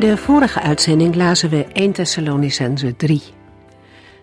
De 0.00 0.16
vorige 0.16 0.60
uitzending 0.60 1.14
lazen 1.14 1.50
we 1.50 1.64
1 1.64 1.92
Thessalonicense 1.92 2.96
3. 2.96 3.22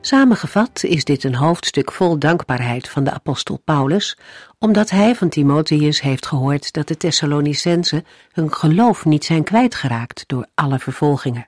Samengevat 0.02 0.84
is 0.84 1.04
dit 1.04 1.23
een 1.23 1.35
hoofdstuk 1.35 1.91
vol 1.91 2.20
dankbaarheid 2.20 2.90
van 2.90 3.04
de 3.04 3.12
apostel 3.12 3.62
Paulus, 3.66 4.18
omdat 4.59 4.90
hij 4.90 5.16
van 5.16 5.30
Timotheus 5.30 6.02
heeft 6.02 6.26
gehoord 6.26 6.73
dat 6.73 6.88
de 6.88 6.98
Thessalonicensen 6.98 8.05
hun 8.32 8.54
geloof 8.54 9.05
niet 9.05 9.26
zijn 9.26 9.44
kwijtgeraakt 9.44 10.23
door 10.27 10.48
alle 10.55 10.80
vervolgingen. 10.80 11.48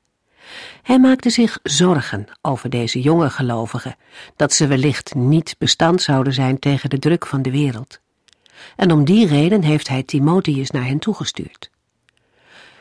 Hij 0.83 0.99
maakte 0.99 1.29
zich 1.29 1.59
zorgen 1.63 2.27
over 2.41 2.69
deze 2.69 3.01
jonge 3.01 3.29
gelovigen, 3.29 3.95
dat 4.35 4.53
ze 4.53 4.67
wellicht 4.67 5.15
niet 5.15 5.55
bestand 5.57 6.01
zouden 6.01 6.33
zijn 6.33 6.59
tegen 6.59 6.89
de 6.89 6.99
druk 6.99 7.25
van 7.25 7.41
de 7.41 7.51
wereld. 7.51 7.99
En 8.75 8.91
om 8.91 9.05
die 9.05 9.27
reden 9.27 9.63
heeft 9.63 9.87
hij 9.87 10.03
Timotheus 10.03 10.71
naar 10.71 10.85
hen 10.85 10.99
toegestuurd. 10.99 11.69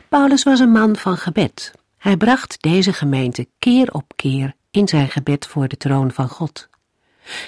Paulus 0.09 0.43
was 0.43 0.59
een 0.59 0.71
man 0.71 0.95
van 0.95 1.17
gebed. 1.17 1.71
Hij 1.97 2.17
bracht 2.17 2.61
deze 2.61 2.93
gemeente 2.93 3.47
keer 3.59 3.91
op 3.91 4.13
keer 4.15 4.55
in 4.71 4.87
zijn 4.87 5.09
gebed 5.09 5.45
voor 5.45 5.67
de 5.67 5.77
troon 5.77 6.11
van 6.11 6.29
God. 6.29 6.69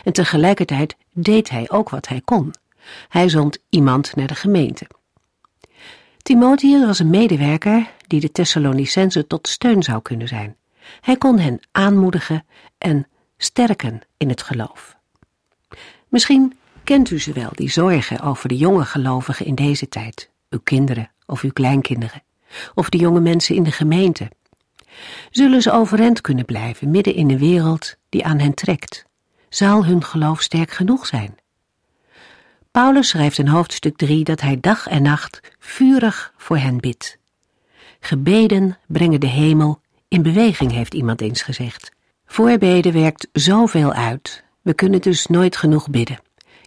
En 0.04 0.14
tegelijkertijd 0.14 0.96
deed 1.14 1.50
hij 1.50 1.70
ook 1.70 1.90
wat 1.90 2.08
hij 2.08 2.22
kon. 2.26 2.54
Hij 3.10 3.30
zond 3.30 3.58
iemand 3.70 4.16
naar 4.16 4.28
de 4.28 4.36
gemeente. 4.36 4.88
Timotheus 6.18 6.86
was 6.86 7.00
een 7.00 7.10
medewerker 7.10 7.92
die 8.08 8.20
de 8.20 8.32
Thessalonicenzen 8.32 9.28
tot 9.28 9.48
steun 9.48 9.84
zou 9.84 10.02
kunnen 10.02 10.28
zijn. 10.28 10.56
Hij 11.02 11.18
kon 11.18 11.40
hen 11.40 11.60
aanmoedigen 11.72 12.46
en 12.78 13.08
sterken 13.38 14.02
in 14.18 14.30
het 14.30 14.42
geloof. 14.42 14.98
Misschien 16.08 16.58
kent 16.84 17.10
u 17.10 17.20
ze 17.20 17.34
wel, 17.34 17.52
die 17.54 17.72
zorgen 17.72 18.20
over 18.20 18.50
de 18.50 18.58
jonge 18.58 18.86
gelovigen 18.86 19.46
in 19.46 19.56
deze 19.56 19.90
tijd, 19.90 20.30
uw 20.50 20.60
kinderen 20.64 21.12
of 21.26 21.42
uw 21.42 21.52
kleinkinderen 21.52 22.24
of 22.74 22.90
de 22.90 22.98
jonge 22.98 23.20
mensen 23.20 23.56
in 23.56 23.64
de 23.64 23.72
gemeente. 23.72 24.32
Zullen 25.30 25.62
ze 25.62 25.72
overeind 25.72 26.22
kunnen 26.22 26.46
blijven 26.46 26.92
midden 26.92 27.16
in 27.16 27.30
een 27.30 27.38
wereld 27.38 27.96
die 28.10 28.26
aan 28.26 28.40
hen 28.40 28.54
trekt? 28.54 29.06
Zal 29.50 29.86
hun 29.86 30.04
geloof 30.04 30.42
sterk 30.42 30.72
genoeg 30.72 31.08
zijn? 31.08 31.38
Paulus 32.72 33.08
schrijft 33.08 33.38
in 33.38 33.48
hoofdstuk 33.48 33.98
3 33.98 34.24
dat 34.24 34.42
hij 34.42 34.58
dag 34.60 34.88
en 34.88 35.02
nacht 35.02 35.40
vurig 35.60 36.34
voor 36.38 36.58
hen 36.58 36.78
bidt. 36.78 37.18
Gebeden 38.00 38.78
brengen 38.88 39.20
de 39.20 39.28
hemel 39.28 39.82
in 40.08 40.22
beweging, 40.22 40.72
heeft 40.72 40.94
iemand 40.94 41.22
eens 41.22 41.42
gezegd. 41.42 41.92
Voorbeden 42.26 42.94
werkt 42.94 43.28
zoveel 43.34 43.94
uit, 43.94 44.44
we 44.62 44.74
kunnen 44.74 45.02
dus 45.02 45.28
nooit 45.28 45.58
genoeg 45.58 45.90
bidden. 45.90 46.20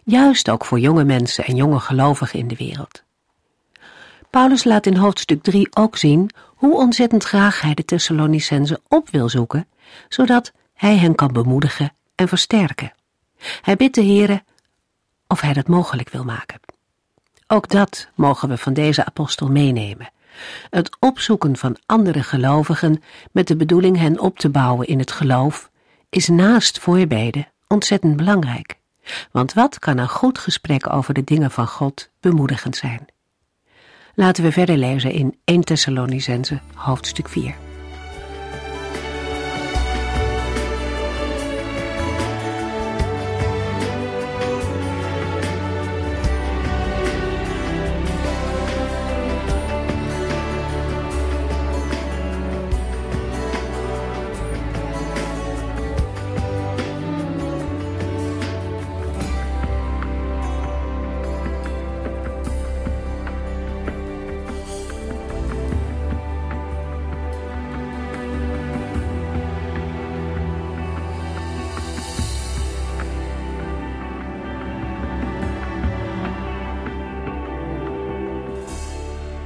Juist 0.03 0.49
ook 0.49 0.65
voor 0.65 0.79
jonge 0.79 1.03
mensen 1.03 1.45
en 1.45 1.55
jonge 1.55 1.79
gelovigen 1.79 2.39
in 2.39 2.47
de 2.47 2.55
wereld. 2.55 3.03
Paulus 4.35 4.63
laat 4.63 4.85
in 4.85 4.95
hoofdstuk 4.95 5.43
3 5.43 5.67
ook 5.73 5.97
zien 5.97 6.29
hoe 6.55 6.77
ontzettend 6.77 7.23
graag 7.23 7.61
hij 7.61 7.73
de 7.73 7.85
Thessalonicenzen 7.85 8.81
op 8.87 9.09
wil 9.09 9.29
zoeken, 9.29 9.67
zodat 10.09 10.51
hij 10.73 10.97
hen 10.97 11.15
kan 11.15 11.33
bemoedigen 11.33 11.93
en 12.15 12.27
versterken. 12.27 12.93
Hij 13.61 13.75
bidt 13.75 13.95
de 13.95 14.03
Heere 14.03 14.43
of 15.27 15.41
hij 15.41 15.53
dat 15.53 15.67
mogelijk 15.67 16.09
wil 16.09 16.23
maken. 16.23 16.59
Ook 17.47 17.69
dat 17.69 18.09
mogen 18.15 18.49
we 18.49 18.57
van 18.57 18.73
deze 18.73 19.05
apostel 19.05 19.47
meenemen. 19.47 20.11
Het 20.69 20.97
opzoeken 20.99 21.57
van 21.57 21.77
andere 21.85 22.23
gelovigen 22.23 23.01
met 23.31 23.47
de 23.47 23.55
bedoeling 23.55 23.97
hen 23.97 24.19
op 24.19 24.39
te 24.39 24.49
bouwen 24.49 24.87
in 24.87 24.99
het 24.99 25.11
geloof 25.11 25.69
is 26.09 26.27
naast 26.27 26.79
voorbeden 26.79 27.47
ontzettend 27.67 28.15
belangrijk. 28.15 28.77
Want 29.31 29.53
wat 29.53 29.79
kan 29.79 29.97
een 29.97 30.09
goed 30.09 30.39
gesprek 30.39 30.93
over 30.93 31.13
de 31.13 31.23
dingen 31.23 31.51
van 31.51 31.67
God 31.67 32.09
bemoedigend 32.19 32.75
zijn? 32.75 33.13
Laten 34.17 34.43
we 34.43 34.51
verder 34.51 34.77
lezen 34.77 35.11
in 35.11 35.35
1 35.45 35.63
Thessalonicense 35.63 36.59
hoofdstuk 36.75 37.29
4. 37.29 37.64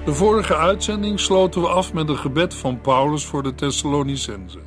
De 0.09 0.16
vorige 0.16 0.56
uitzending 0.56 1.20
sloten 1.20 1.62
we 1.62 1.68
af 1.68 1.94
met 1.94 2.09
een 2.09 2.18
gebed 2.18 2.53
van 2.53 2.81
Paulus 2.81 3.25
voor 3.25 3.44
de 3.44 3.56
Thessalonicenzen. 3.56 4.64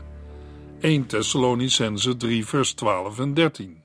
1 0.81 1.07
Thessalonicenzen 1.07 2.19
3 2.19 2.47
vers 2.47 2.73
12 2.73 3.19
en 3.19 3.35
13. 3.35 3.83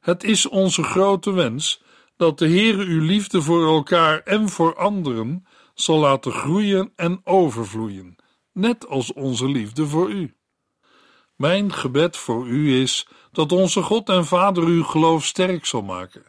Het 0.00 0.24
is 0.24 0.48
onze 0.48 0.82
grote 0.82 1.32
wens 1.32 1.82
dat 2.16 2.38
de 2.38 2.48
Heere 2.48 2.84
uw 2.84 3.00
liefde 3.00 3.42
voor 3.42 3.66
elkaar 3.66 4.22
en 4.22 4.48
voor 4.48 4.76
anderen 4.76 5.46
zal 5.74 5.98
laten 5.98 6.32
groeien 6.32 6.92
en 6.96 7.20
overvloeien, 7.24 8.16
net 8.52 8.88
als 8.88 9.12
onze 9.12 9.48
liefde 9.48 9.86
voor 9.86 10.10
u. 10.10 10.34
Mijn 11.36 11.72
gebed 11.72 12.16
voor 12.16 12.46
u 12.46 12.80
is 12.80 13.08
dat 13.32 13.52
onze 13.52 13.82
God 13.82 14.08
en 14.08 14.24
Vader 14.24 14.64
uw 14.64 14.84
geloof 14.84 15.24
sterk 15.24 15.66
zal 15.66 15.82
maken, 15.82 16.24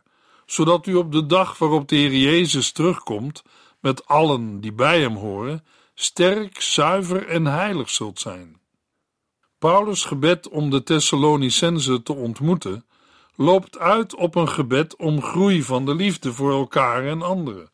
zodat 0.46 0.88
u 0.88 0.94
op 0.94 1.12
de 1.12 1.25
dag 1.25 1.58
waarop 1.58 1.88
de 1.88 1.96
Heer 1.96 2.16
Jezus 2.16 2.72
terugkomt 2.72 3.44
met 3.84 4.08
allen 4.08 4.60
die 4.60 4.74
bij 4.74 5.02
hem 5.02 5.16
horen, 5.16 5.66
sterk, 5.94 6.62
zuiver 6.62 7.28
en 7.28 7.46
heilig 7.46 7.90
zult 7.90 8.20
zijn. 8.20 8.62
Paulus' 9.60 10.06
gebed 10.06 10.50
om 10.50 10.70
de 10.70 10.84
Thessalonicenzen 10.84 12.04
te 12.04 12.14
ontmoeten 12.14 12.86
loopt 13.36 13.78
uit 13.78 14.16
op 14.16 14.36
een 14.36 14.50
gebed 14.50 14.96
om 14.96 15.22
groei 15.22 15.64
van 15.64 15.86
de 15.86 15.96
liefde 15.96 16.34
voor 16.34 16.52
elkaar 16.52 17.06
en 17.06 17.22
anderen. 17.22 17.72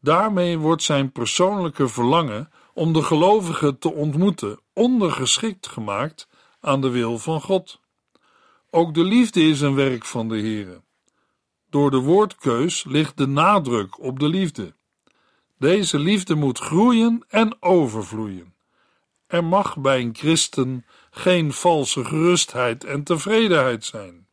Daarmee 0.00 0.58
wordt 0.58 0.82
zijn 0.82 1.12
persoonlijke 1.12 1.88
verlangen 1.88 2.50
om 2.74 2.92
de 2.92 3.02
gelovigen 3.02 3.78
te 3.78 3.92
ontmoeten 3.92 4.60
ondergeschikt 4.72 5.66
gemaakt 5.66 6.28
aan 6.60 6.80
de 6.80 6.90
wil 6.90 7.18
van 7.18 7.40
God. 7.40 7.80
Ook 8.70 8.94
de 8.94 9.04
liefde 9.04 9.42
is 9.42 9.60
een 9.60 9.74
werk 9.74 10.04
van 10.04 10.28
de 10.28 10.36
Heere. 10.36 10.82
Door 11.70 11.90
de 11.90 12.00
woordkeus 12.00 12.84
ligt 12.84 13.16
de 13.16 13.26
nadruk 13.26 14.00
op 14.00 14.18
de 14.18 14.28
liefde. 14.28 14.75
Deze 15.58 15.98
liefde 15.98 16.34
moet 16.34 16.58
groeien 16.58 17.24
en 17.28 17.56
overvloeien. 17.60 18.54
Er 19.26 19.44
mag 19.44 19.78
bij 19.78 20.00
een 20.00 20.14
christen 20.16 20.84
geen 21.10 21.52
valse 21.52 22.04
gerustheid 22.04 22.84
en 22.84 23.02
tevredenheid 23.02 23.84
zijn. 23.84 24.26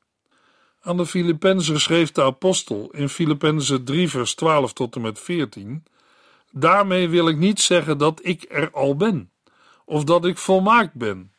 Aan 0.81 0.97
de 0.97 1.05
Filippenzen 1.05 1.79
schreef 1.79 2.11
de 2.11 2.23
apostel 2.23 2.89
in 2.91 3.09
Filippenzen 3.09 3.83
3 3.83 4.09
vers 4.09 4.35
12 4.35 4.73
tot 4.73 4.95
en 4.95 5.01
met 5.01 5.19
14 5.19 5.83
Daarmee 6.55 7.09
wil 7.09 7.27
ik 7.27 7.37
niet 7.37 7.61
zeggen 7.61 7.97
dat 7.97 8.19
ik 8.23 8.45
er 8.49 8.71
al 8.71 8.95
ben, 8.95 9.31
of 9.85 10.03
dat 10.03 10.25
ik 10.25 10.37
volmaakt 10.37 10.93
ben, 10.93 11.33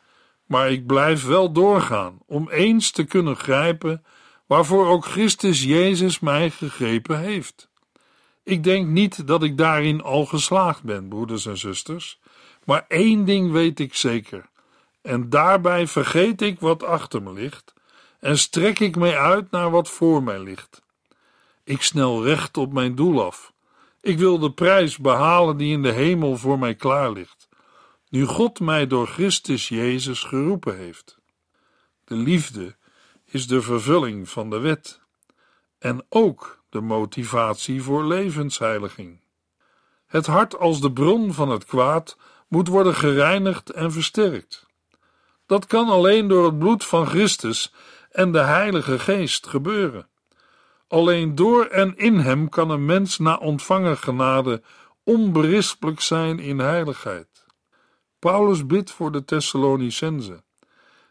maar 0.46 0.70
ik 0.70 0.86
blijf 0.86 1.24
wel 1.24 1.52
doorgaan 1.52 2.18
om 2.26 2.50
eens 2.50 2.90
te 2.90 3.04
kunnen 3.04 3.36
grijpen 3.36 4.04
waarvoor 4.46 4.86
ook 4.86 5.04
Christus 5.04 5.62
Jezus 5.62 6.20
mij 6.20 6.50
gegrepen 6.50 7.18
heeft. 7.18 7.68
Ik 8.44 8.64
denk 8.64 8.86
niet 8.86 9.26
dat 9.26 9.42
ik 9.42 9.58
daarin 9.58 10.02
al 10.02 10.26
geslaagd 10.26 10.82
ben, 10.82 11.08
broeders 11.08 11.46
en 11.46 11.58
zusters, 11.58 12.20
maar 12.64 12.84
één 12.88 13.24
ding 13.24 13.52
weet 13.52 13.80
ik 13.80 13.94
zeker. 13.94 14.48
En 15.02 15.30
daarbij 15.30 15.86
vergeet 15.86 16.42
ik 16.42 16.60
wat 16.60 16.82
achter 16.82 17.22
me 17.22 17.32
ligt 17.32 17.74
en 18.20 18.38
strek 18.38 18.78
ik 18.78 18.96
mij 18.96 19.18
uit 19.18 19.50
naar 19.50 19.70
wat 19.70 19.90
voor 19.90 20.22
mij 20.22 20.38
ligt. 20.38 20.82
Ik 21.64 21.82
snel 21.82 22.24
recht 22.24 22.56
op 22.56 22.72
mijn 22.72 22.94
doel 22.94 23.24
af. 23.24 23.52
Ik 24.00 24.18
wil 24.18 24.38
de 24.38 24.52
prijs 24.52 24.98
behalen 24.98 25.56
die 25.56 25.72
in 25.72 25.82
de 25.82 25.92
hemel 25.92 26.36
voor 26.36 26.58
mij 26.58 26.74
klaar 26.74 27.10
ligt. 27.12 27.48
nu 28.08 28.24
God 28.24 28.60
mij 28.60 28.86
door 28.86 29.06
Christus 29.06 29.68
Jezus 29.68 30.22
geroepen 30.22 30.76
heeft. 30.76 31.18
De 32.04 32.14
liefde 32.14 32.76
is 33.24 33.46
de 33.46 33.62
vervulling 33.62 34.28
van 34.28 34.50
de 34.50 34.58
wet 34.58 35.00
en 35.78 36.04
ook 36.08 36.63
de 36.74 36.80
motivatie 36.80 37.82
voor 37.82 38.04
levensheiliging. 38.04 39.20
Het 40.06 40.26
hart 40.26 40.58
als 40.58 40.80
de 40.80 40.92
bron 40.92 41.32
van 41.32 41.48
het 41.50 41.64
kwaad 41.64 42.16
moet 42.48 42.68
worden 42.68 42.94
gereinigd 42.94 43.70
en 43.70 43.92
versterkt. 43.92 44.66
Dat 45.46 45.66
kan 45.66 45.88
alleen 45.88 46.28
door 46.28 46.44
het 46.44 46.58
bloed 46.58 46.84
van 46.84 47.06
Christus 47.06 47.72
en 48.10 48.32
de 48.32 48.40
Heilige 48.40 48.98
Geest 48.98 49.46
gebeuren. 49.46 50.08
Alleen 50.88 51.34
door 51.34 51.64
en 51.64 51.96
in 51.96 52.18
hem 52.18 52.48
kan 52.48 52.70
een 52.70 52.84
mens 52.84 53.18
na 53.18 53.36
ontvangen 53.36 53.96
genade 53.96 54.62
onberispelijk 55.04 56.00
zijn 56.00 56.38
in 56.38 56.58
heiligheid. 56.58 57.46
Paulus 58.18 58.66
bidt 58.66 58.90
voor 58.90 59.12
de 59.12 59.24
Thessalonicenzen. 59.24 60.44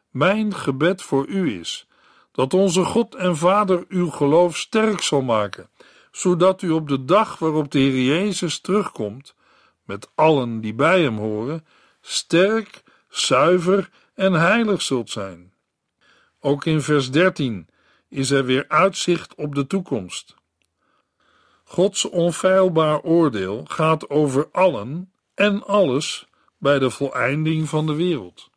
Mijn 0.10 0.56
gebed 0.56 1.02
voor 1.02 1.28
u 1.28 1.60
is 1.60 1.88
dat 2.34 2.54
onze 2.54 2.84
God 2.84 3.16
en 3.16 3.38
Vader 3.38 3.86
uw 3.88 4.10
geloof 4.10 4.58
sterk 4.58 5.02
zal 5.02 5.22
maken, 5.22 5.70
zodat 6.12 6.62
u 6.62 6.70
op 6.70 6.88
de 6.88 7.06
dag 7.06 7.40
waarop 7.40 7.72
de 7.72 7.80
Heer 7.80 8.04
Jezus 8.04 8.60
terugkomt, 8.60 9.36
met 9.84 10.10
allen 10.16 10.62
die 10.62 10.74
bij 10.74 11.02
hem 11.02 11.18
horen, 11.18 11.66
sterk, 12.02 12.84
zuiver 13.10 13.90
en 14.14 14.34
heilig 14.34 14.82
zult 14.82 15.10
zijn. 15.10 15.54
Ook 16.40 16.66
in 16.66 16.82
vers 16.82 17.12
13 17.12 17.68
is 18.10 18.32
er 18.32 18.46
weer 18.46 18.66
uitzicht 18.68 19.36
op 19.36 19.56
de 19.56 19.68
toekomst. 19.68 20.36
Gods 21.64 22.10
onfeilbaar 22.10 23.02
oordeel 23.02 23.66
gaat 23.68 24.10
over 24.10 24.50
allen 24.52 25.12
en 25.34 25.64
alles 25.66 26.28
bij 26.58 26.80
de 26.80 26.90
voleinding 26.90 27.70
van 27.70 27.86
de 27.86 27.96
wereld. 27.96 28.50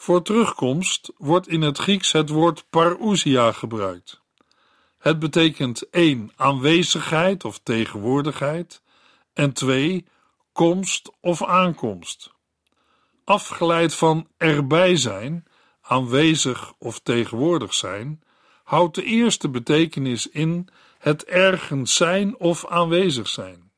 Voor 0.00 0.22
terugkomst 0.22 1.12
wordt 1.16 1.48
in 1.48 1.62
het 1.62 1.78
Grieks 1.78 2.12
het 2.12 2.28
woord 2.28 2.64
parousia 2.70 3.52
gebruikt. 3.52 4.20
Het 4.98 5.18
betekent 5.18 5.90
één 5.90 6.32
aanwezigheid 6.36 7.44
of 7.44 7.58
tegenwoordigheid 7.62 8.82
en 9.32 9.52
twee 9.52 10.06
komst 10.52 11.10
of 11.20 11.44
aankomst. 11.44 12.32
Afgeleid 13.24 13.94
van 13.94 14.28
erbij 14.36 14.96
zijn, 14.96 15.46
aanwezig 15.80 16.74
of 16.78 17.00
tegenwoordig 17.00 17.74
zijn, 17.74 18.22
houdt 18.64 18.94
de 18.94 19.04
eerste 19.04 19.48
betekenis 19.48 20.28
in 20.28 20.68
het 20.98 21.24
ergens 21.24 21.94
zijn 21.94 22.38
of 22.38 22.66
aanwezig 22.66 23.28
zijn. 23.28 23.70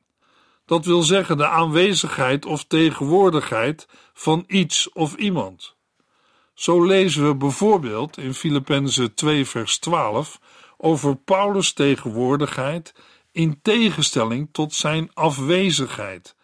Dat 0.65 0.85
wil 0.85 1.01
zeggen 1.01 1.37
de 1.37 1.47
aanwezigheid 1.47 2.45
of 2.45 2.63
tegenwoordigheid 2.63 3.87
van 4.13 4.43
iets 4.47 4.91
of 4.91 5.15
iemand. 5.15 5.79
Zo 6.61 6.83
lezen 6.83 7.27
we 7.27 7.35
bijvoorbeeld 7.35 8.17
in 8.17 8.33
Filippenzen 8.33 9.13
2 9.13 9.45
vers 9.45 9.77
12 9.79 10.39
over 10.77 11.15
Paulus' 11.15 11.73
tegenwoordigheid 11.73 12.93
in 13.31 13.61
tegenstelling 13.61 14.49
tot 14.51 14.73
zijn 14.73 15.09
afwezigheid 15.13 16.35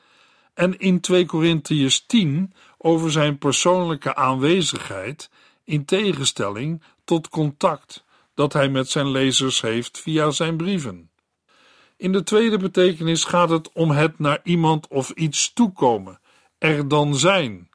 en 0.54 0.80
in 0.80 1.00
2 1.00 1.26
Korintiërs 1.26 2.06
10 2.06 2.54
over 2.78 3.12
zijn 3.12 3.38
persoonlijke 3.38 4.16
aanwezigheid 4.16 5.30
in 5.64 5.86
tegenstelling 5.86 6.82
tot 7.04 7.30
contact 7.30 8.06
dat 8.34 8.54
hij 8.54 8.70
met 8.70 8.90
zijn 8.90 9.08
lezers 9.10 9.62
heeft 9.62 10.00
via 10.00 10.32
zijn 10.32 10.58
brieven. 10.58 11.10
In 11.98 12.12
de 12.12 12.24
tweede 12.24 12.58
betekenis 12.58 13.24
gaat 13.24 13.50
het 13.50 13.72
om 13.72 13.92
het 13.92 14.20
naar 14.20 14.40
iemand 14.44 14.88
of 14.88 15.10
iets 15.10 15.54
toekomen, 15.54 16.20
er 16.58 16.88
dan 16.88 17.16
zijn, 17.16 17.70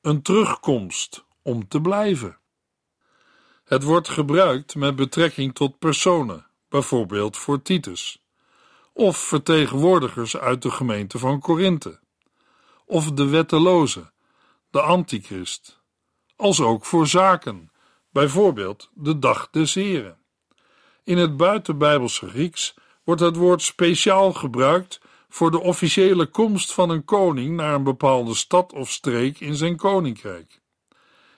een 0.00 0.22
terugkomst, 0.22 1.23
om 1.44 1.68
te 1.68 1.80
blijven. 1.80 2.38
Het 3.64 3.82
wordt 3.82 4.08
gebruikt 4.08 4.74
met 4.74 4.96
betrekking 4.96 5.54
tot 5.54 5.78
personen, 5.78 6.46
bijvoorbeeld 6.68 7.36
voor 7.36 7.62
Titus, 7.62 8.22
of 8.92 9.16
vertegenwoordigers 9.16 10.36
uit 10.36 10.62
de 10.62 10.70
gemeente 10.70 11.18
van 11.18 11.40
Korinthe, 11.40 12.00
of 12.86 13.12
de 13.12 13.26
wetteloze, 13.26 14.12
de 14.70 14.80
antichrist, 14.80 15.80
als 16.36 16.60
ook 16.60 16.84
voor 16.84 17.06
zaken, 17.06 17.70
bijvoorbeeld 18.10 18.90
de 18.94 19.18
dag 19.18 19.50
des 19.50 19.74
Heren. 19.74 20.18
In 21.04 21.18
het 21.18 21.36
buitenbijbelse 21.36 22.28
Grieks 22.28 22.74
wordt 23.04 23.20
het 23.20 23.36
woord 23.36 23.62
speciaal 23.62 24.32
gebruikt 24.32 25.00
voor 25.28 25.50
de 25.50 25.60
officiële 25.60 26.26
komst 26.26 26.72
van 26.72 26.90
een 26.90 27.04
koning 27.04 27.56
naar 27.56 27.74
een 27.74 27.84
bepaalde 27.84 28.34
stad 28.34 28.72
of 28.72 28.90
streek 28.90 29.40
in 29.40 29.54
zijn 29.54 29.76
koninkrijk. 29.76 30.62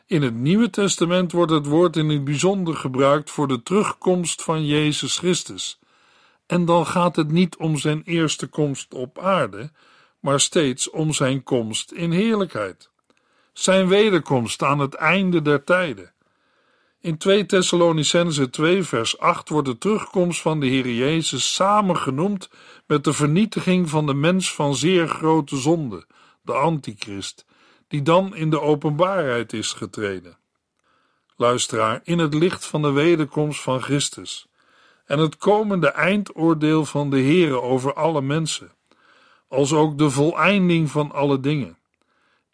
In 0.08 0.22
het 0.22 0.34
Nieuwe 0.34 0.70
Testament 0.70 1.32
wordt 1.32 1.52
het 1.52 1.66
woord 1.66 1.96
in 1.96 2.08
het 2.08 2.24
bijzonder 2.24 2.76
gebruikt 2.76 3.30
voor 3.30 3.48
de 3.48 3.62
terugkomst 3.62 4.42
van 4.42 4.66
Jezus 4.66 5.18
Christus. 5.18 5.78
En 6.46 6.64
dan 6.64 6.86
gaat 6.86 7.16
het 7.16 7.30
niet 7.30 7.56
om 7.56 7.76
zijn 7.76 8.02
eerste 8.04 8.46
komst 8.46 8.94
op 8.94 9.18
aarde, 9.18 9.70
maar 10.20 10.40
steeds 10.40 10.90
om 10.90 11.12
zijn 11.12 11.42
komst 11.42 11.92
in 11.92 12.10
heerlijkheid. 12.10 12.90
Zijn 13.52 13.88
wederkomst 13.88 14.62
aan 14.62 14.78
het 14.78 14.94
einde 14.94 15.42
der 15.42 15.64
tijden. 15.64 16.12
In 17.00 17.18
2 17.18 17.46
Thessalonicense 17.46 18.50
2 18.50 18.82
vers 18.82 19.18
8 19.18 19.48
wordt 19.48 19.68
de 19.68 19.78
terugkomst 19.78 20.40
van 20.40 20.60
de 20.60 20.66
Heer 20.66 20.90
Jezus 20.90 21.54
samen 21.54 21.96
genoemd 21.96 22.50
met 22.86 23.04
de 23.04 23.12
vernietiging 23.12 23.90
van 23.90 24.06
de 24.06 24.14
mens 24.14 24.54
van 24.54 24.74
zeer 24.76 25.08
grote 25.08 25.56
zonde, 25.56 26.06
de 26.42 26.52
antichrist, 26.52 27.45
die 27.88 28.02
dan 28.02 28.36
in 28.36 28.50
de 28.50 28.60
openbaarheid 28.60 29.52
is 29.52 29.72
getreden. 29.72 30.38
Luisteraar, 31.36 32.00
in 32.04 32.18
het 32.18 32.34
licht 32.34 32.66
van 32.66 32.82
de 32.82 32.90
wederkomst 32.90 33.60
van 33.60 33.82
Christus 33.82 34.46
en 35.06 35.18
het 35.18 35.36
komende 35.36 35.88
eindoordeel 35.88 36.84
van 36.84 37.10
de 37.10 37.20
Heere 37.20 37.60
over 37.60 37.94
alle 37.94 38.22
mensen, 38.22 38.72
als 39.48 39.72
ook 39.72 39.98
de 39.98 40.10
voleinding 40.10 40.90
van 40.90 41.12
alle 41.12 41.40
dingen, 41.40 41.78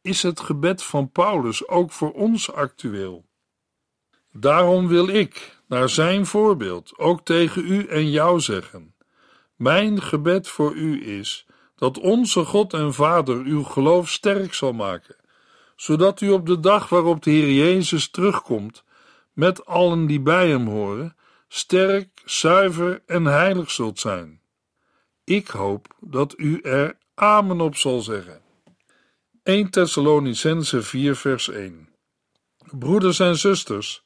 is 0.03 0.23
het 0.23 0.41
gebed 0.41 0.83
van 0.83 1.11
Paulus 1.11 1.69
ook 1.69 1.93
voor 1.93 2.13
ons 2.13 2.53
actueel. 2.53 3.25
Daarom 4.33 4.89
wil 4.89 5.09
ik, 5.09 5.61
naar 5.67 5.89
zijn 5.89 6.27
voorbeeld, 6.27 6.99
ook 6.99 7.25
tegen 7.25 7.65
u 7.67 7.87
en 7.87 8.11
jou 8.11 8.41
zeggen: 8.41 8.95
Mijn 9.57 10.03
gebed 10.03 10.49
voor 10.49 10.75
u 10.75 11.07
is 11.19 11.47
dat 11.77 11.99
onze 11.99 12.45
God 12.45 12.73
en 12.73 12.95
Vader 12.95 13.37
uw 13.37 13.63
geloof 13.63 14.09
sterk 14.11 14.55
zal 14.55 14.73
maken, 14.73 15.17
zodat 15.83 16.21
u 16.21 16.31
op 16.31 16.47
de 16.47 16.61
dag 16.61 16.89
waarop 16.89 17.23
de 17.23 17.31
Heer 17.31 17.53
Jezus 17.53 18.11
terugkomt, 18.11 18.85
met 19.33 19.67
allen 19.67 20.07
die 20.07 20.21
bij 20.21 20.49
hem 20.49 20.67
horen, 20.67 21.17
sterk, 21.49 22.09
zuiver 22.25 23.03
en 23.07 23.25
heilig 23.25 23.71
zult 23.71 23.99
zijn. 23.99 24.41
Ik 25.25 25.49
hoop 25.49 25.87
dat 26.01 26.35
u 26.37 26.61
er 26.61 26.97
Amen 27.15 27.61
op 27.61 27.77
zal 27.77 28.01
zeggen. 28.01 28.41
1 29.43 29.71
Thessalonicense 29.71 30.83
4 30.83 31.17
vers 31.17 31.49
1 31.49 31.89
Broeders 32.71 33.19
en 33.19 33.37
zusters, 33.37 34.03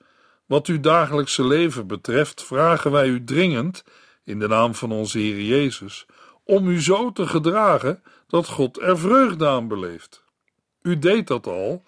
wat 0.46 0.66
uw 0.66 0.80
dagelijkse 0.80 1.44
leven 1.46 1.86
betreft, 1.86 2.42
vragen 2.42 2.90
wij 2.90 3.08
u 3.08 3.24
dringend, 3.24 3.84
in 4.24 4.38
de 4.38 4.48
naam 4.48 4.74
van 4.74 4.92
onze 4.92 5.18
Heer 5.18 5.42
Jezus, 5.42 6.06
om 6.44 6.68
u 6.68 6.82
zo 6.82 7.12
te 7.12 7.26
gedragen 7.26 8.02
dat 8.26 8.46
God 8.46 8.80
er 8.80 8.98
vreugde 8.98 9.48
aan 9.48 9.68
beleeft. 9.68 10.24
U 10.86 10.98
deed 10.98 11.26
dat 11.26 11.46
al, 11.46 11.82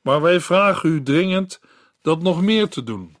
maar 0.00 0.20
wij 0.20 0.40
vragen 0.40 0.90
u 0.90 1.02
dringend 1.02 1.60
dat 2.02 2.22
nog 2.22 2.42
meer 2.42 2.68
te 2.68 2.82
doen. 2.82 3.16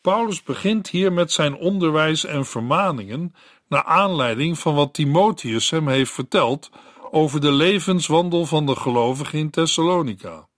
Paulus 0.00 0.42
begint 0.42 0.88
hier 0.88 1.12
met 1.12 1.32
zijn 1.32 1.56
onderwijs 1.56 2.24
en 2.24 2.46
vermaningen 2.46 3.34
naar 3.68 3.84
aanleiding 3.84 4.58
van 4.58 4.74
wat 4.74 4.94
Timotheus 4.94 5.70
hem 5.70 5.88
heeft 5.88 6.12
verteld 6.12 6.70
over 7.10 7.40
de 7.40 7.52
levenswandel 7.52 8.46
van 8.46 8.66
de 8.66 8.76
gelovigen 8.76 9.38
in 9.38 9.50
Thessalonica. 9.50 10.48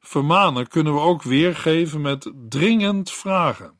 Vermanen 0.00 0.68
kunnen 0.68 0.94
we 0.94 1.00
ook 1.00 1.22
weergeven 1.22 2.00
met 2.00 2.32
dringend 2.48 3.10
vragen. 3.10 3.78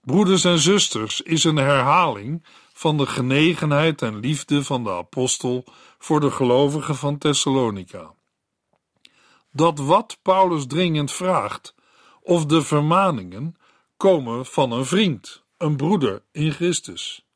Broeders 0.00 0.44
en 0.44 0.58
zusters 0.58 1.20
is 1.20 1.44
een 1.44 1.56
herhaling 1.56 2.44
van 2.82 2.96
de 2.96 3.06
genegenheid 3.06 4.02
en 4.02 4.18
liefde 4.18 4.64
van 4.64 4.84
de 4.84 4.90
apostel 4.90 5.64
voor 5.98 6.20
de 6.20 6.30
gelovigen 6.30 6.96
van 6.96 7.18
Thessalonica. 7.18 8.14
Dat 9.52 9.78
wat 9.78 10.18
Paulus 10.22 10.66
dringend 10.66 11.12
vraagt, 11.12 11.74
of 12.22 12.46
de 12.46 12.62
vermaningen, 12.62 13.56
komen 13.96 14.46
van 14.46 14.72
een 14.72 14.84
vriend, 14.84 15.42
een 15.56 15.76
broeder 15.76 16.22
in 16.32 16.52
Christus. 16.52 17.26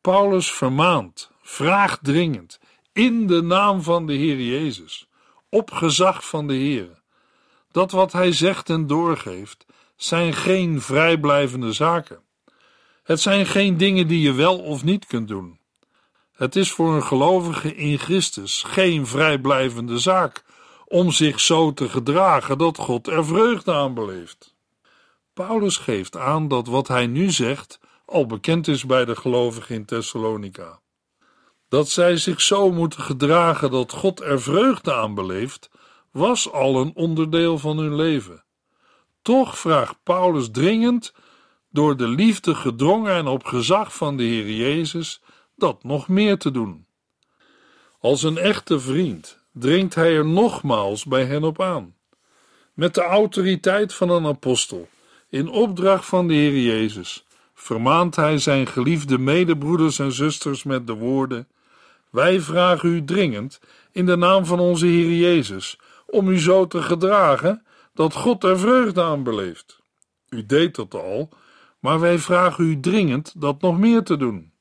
Paulus 0.00 0.52
vermaant, 0.52 1.30
vraagt 1.42 2.04
dringend, 2.04 2.60
in 2.92 3.26
de 3.26 3.42
naam 3.42 3.82
van 3.82 4.06
de 4.06 4.12
Heer 4.14 4.40
Jezus, 4.40 5.08
op 5.48 5.70
gezag 5.70 6.26
van 6.28 6.46
de 6.46 6.54
Heer. 6.54 7.02
Dat 7.70 7.90
wat 7.90 8.12
hij 8.12 8.32
zegt 8.32 8.70
en 8.70 8.86
doorgeeft, 8.86 9.66
zijn 9.96 10.32
geen 10.32 10.80
vrijblijvende 10.80 11.72
zaken. 11.72 12.26
Het 13.08 13.20
zijn 13.20 13.46
geen 13.46 13.76
dingen 13.76 14.06
die 14.06 14.20
je 14.20 14.32
wel 14.32 14.58
of 14.58 14.84
niet 14.84 15.06
kunt 15.06 15.28
doen. 15.28 15.58
Het 16.32 16.56
is 16.56 16.70
voor 16.70 16.94
een 16.94 17.02
gelovige 17.02 17.74
in 17.74 17.98
Christus 17.98 18.62
geen 18.62 19.06
vrijblijvende 19.06 19.98
zaak 19.98 20.44
om 20.86 21.10
zich 21.10 21.40
zo 21.40 21.72
te 21.72 21.88
gedragen 21.88 22.58
dat 22.58 22.78
God 22.78 23.06
er 23.06 23.26
vreugde 23.26 23.72
aan 23.72 23.94
beleeft. 23.94 24.54
Paulus 25.34 25.76
geeft 25.76 26.16
aan 26.16 26.48
dat 26.48 26.66
wat 26.66 26.88
hij 26.88 27.06
nu 27.06 27.30
zegt 27.30 27.80
al 28.04 28.26
bekend 28.26 28.68
is 28.68 28.86
bij 28.86 29.04
de 29.04 29.16
gelovigen 29.16 29.74
in 29.74 29.84
Thessalonica. 29.84 30.80
Dat 31.68 31.88
zij 31.88 32.16
zich 32.16 32.40
zo 32.40 32.70
moeten 32.70 33.00
gedragen 33.00 33.70
dat 33.70 33.92
God 33.92 34.20
er 34.20 34.40
vreugde 34.40 34.94
aan 34.94 35.14
beleeft, 35.14 35.70
was 36.10 36.52
al 36.52 36.80
een 36.80 36.92
onderdeel 36.94 37.58
van 37.58 37.78
hun 37.78 37.94
leven. 37.94 38.44
Toch 39.22 39.58
vraagt 39.58 39.96
Paulus 40.02 40.50
dringend, 40.50 41.12
door 41.78 41.96
de 41.96 42.08
liefde 42.08 42.54
gedrongen 42.54 43.14
en 43.14 43.26
op 43.26 43.44
gezag 43.44 43.94
van 43.94 44.16
de 44.16 44.22
Heer 44.22 44.50
Jezus, 44.50 45.20
dat 45.56 45.84
nog 45.84 46.08
meer 46.08 46.38
te 46.38 46.50
doen. 46.50 46.86
Als 48.00 48.22
een 48.22 48.38
echte 48.38 48.80
vriend 48.80 49.38
dringt 49.52 49.94
hij 49.94 50.16
er 50.16 50.26
nogmaals 50.26 51.04
bij 51.04 51.24
hen 51.24 51.44
op 51.44 51.62
aan. 51.62 51.94
Met 52.74 52.94
de 52.94 53.02
autoriteit 53.02 53.94
van 53.94 54.10
een 54.10 54.26
apostel, 54.26 54.88
in 55.28 55.48
opdracht 55.48 56.06
van 56.06 56.28
de 56.28 56.34
Heer 56.34 56.60
Jezus, 56.60 57.26
vermaant 57.54 58.16
hij 58.16 58.38
zijn 58.38 58.66
geliefde 58.66 59.18
medebroeders 59.18 59.98
en 59.98 60.12
zusters 60.12 60.62
met 60.62 60.86
de 60.86 60.94
woorden: 60.94 61.48
Wij 62.10 62.40
vragen 62.40 62.88
u 62.88 63.04
dringend, 63.04 63.60
in 63.92 64.06
de 64.06 64.16
naam 64.16 64.46
van 64.46 64.60
onze 64.60 64.86
Heer 64.86 65.16
Jezus, 65.16 65.78
om 66.06 66.28
u 66.28 66.38
zo 66.38 66.66
te 66.66 66.82
gedragen 66.82 67.64
dat 67.94 68.14
God 68.14 68.44
er 68.44 68.58
vreugde 68.58 69.02
aan 69.02 69.22
beleeft. 69.22 69.80
U 70.28 70.46
deed 70.46 70.74
dat 70.74 70.94
al, 70.94 71.28
maar 71.78 72.00
wij 72.00 72.18
vragen 72.18 72.64
u 72.64 72.80
dringend 72.80 73.40
dat 73.40 73.60
nog 73.60 73.78
meer 73.78 74.02
te 74.02 74.16
doen. 74.16 74.52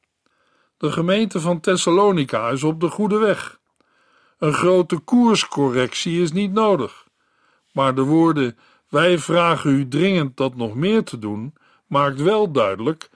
De 0.77 0.91
gemeente 0.91 1.39
van 1.39 1.59
Thessalonica 1.59 2.49
is 2.49 2.63
op 2.63 2.79
de 2.79 2.89
goede 2.89 3.17
weg. 3.17 3.59
Een 4.37 4.53
grote 4.53 4.97
koerscorrectie 4.97 6.21
is 6.21 6.31
niet 6.31 6.51
nodig. 6.51 7.07
Maar 7.71 7.95
de 7.95 8.01
woorden: 8.01 8.57
Wij 8.89 9.17
vragen 9.17 9.71
u 9.71 9.87
dringend 9.87 10.37
dat 10.37 10.55
nog 10.55 10.75
meer 10.75 11.03
te 11.03 11.19
doen, 11.19 11.53
maakt 11.87 12.21
wel 12.21 12.51
duidelijk 12.51 13.09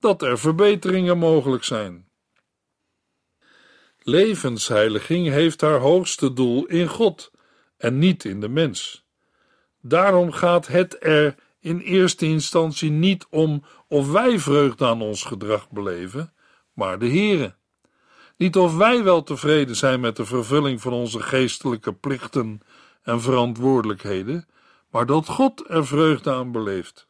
dat 0.00 0.22
er 0.22 0.38
verbeteringen 0.38 1.18
mogelijk 1.18 1.64
zijn. 1.64 2.08
Levensheiliging 4.02 5.28
heeft 5.28 5.60
haar 5.60 5.78
hoogste 5.78 6.32
doel 6.32 6.66
in 6.66 6.88
God 6.88 7.30
en 7.76 7.98
niet 7.98 8.24
in 8.24 8.40
de 8.40 8.48
mens. 8.48 9.06
Daarom 9.80 10.32
gaat 10.32 10.66
het 10.66 10.96
er 11.00 11.34
in 11.60 11.78
eerste 11.78 12.26
instantie 12.26 12.90
niet 12.90 13.26
om 13.30 13.64
of 13.88 14.10
wij 14.10 14.38
vreugde 14.38 14.86
aan 14.86 15.02
ons 15.02 15.24
gedrag 15.24 15.70
beleven, 15.70 16.32
maar 16.72 16.98
de 16.98 17.08
Heere. 17.08 17.54
Niet 18.36 18.56
of 18.56 18.76
wij 18.76 19.04
wel 19.04 19.22
tevreden 19.22 19.76
zijn 19.76 20.00
met 20.00 20.16
de 20.16 20.24
vervulling 20.24 20.80
van 20.80 20.92
onze 20.92 21.20
geestelijke 21.20 21.92
plichten 21.92 22.60
en 23.02 23.20
verantwoordelijkheden, 23.20 24.48
maar 24.90 25.06
dat 25.06 25.28
God 25.28 25.64
er 25.68 25.86
vreugde 25.86 26.32
aan 26.32 26.52
beleeft. 26.52 27.08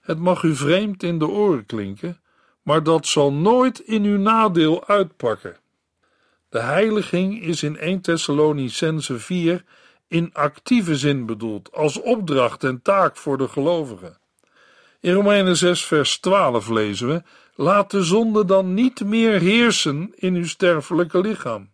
Het 0.00 0.18
mag 0.18 0.42
u 0.42 0.54
vreemd 0.54 1.02
in 1.02 1.18
de 1.18 1.26
oren 1.26 1.66
klinken, 1.66 2.20
maar 2.62 2.82
dat 2.82 3.06
zal 3.06 3.32
nooit 3.32 3.78
in 3.78 4.04
uw 4.04 4.18
nadeel 4.18 4.86
uitpakken. 4.86 5.56
De 6.48 6.60
heiliging 6.60 7.42
is 7.42 7.62
in 7.62 7.76
1 7.76 8.00
Thessalonicense 8.00 9.18
4 9.18 9.64
in 10.08 10.30
actieve 10.32 10.96
zin 10.96 11.26
bedoeld, 11.26 11.72
als 11.72 12.00
opdracht 12.00 12.64
en 12.64 12.82
taak 12.82 13.16
voor 13.16 13.38
de 13.38 13.48
gelovigen. 13.48 14.18
In 15.00 15.12
Romeinen 15.12 15.56
6, 15.56 15.84
vers 15.84 16.18
12 16.18 16.68
lezen 16.68 17.08
we: 17.08 17.22
Laat 17.54 17.90
de 17.90 18.02
zonde 18.02 18.44
dan 18.44 18.74
niet 18.74 19.04
meer 19.04 19.40
heersen 19.40 20.12
in 20.14 20.34
uw 20.34 20.46
sterfelijke 20.46 21.20
lichaam. 21.20 21.70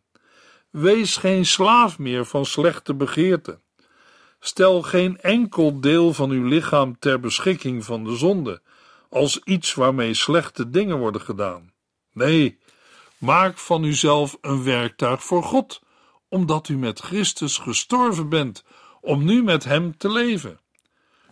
Wees 0.71 1.17
geen 1.17 1.47
slaaf 1.47 1.99
meer 1.99 2.25
van 2.25 2.47
slechte 2.47 2.95
begeerten. 2.95 3.61
Stel 4.41 4.83
geen 4.83 5.21
enkel 5.21 5.81
deel 5.81 6.13
van 6.13 6.31
uw 6.31 6.45
lichaam 6.45 6.99
ter 6.99 7.21
beschikking 7.21 7.85
van 7.85 8.05
de 8.05 8.17
zonde, 8.17 8.61
als 9.09 9.41
iets 9.45 9.75
waarmee 9.75 10.15
slechte 10.15 10.71
dingen 10.71 10.99
worden 10.99 11.21
gedaan. 11.21 11.73
Nee, 12.13 12.59
maak 13.19 13.59
van 13.59 13.85
uzelf 13.85 14.39
een 14.41 14.65
werktuig 14.65 15.25
voor 15.25 15.43
God, 15.43 15.83
omdat 16.33 16.69
u 16.69 16.77
met 16.77 17.01
Christus 17.01 17.59
gestorven 17.59 18.29
bent, 18.29 18.65
om 19.01 19.25
nu 19.25 19.43
met 19.43 19.65
Hem 19.65 19.97
te 19.97 20.13
leven. 20.13 20.61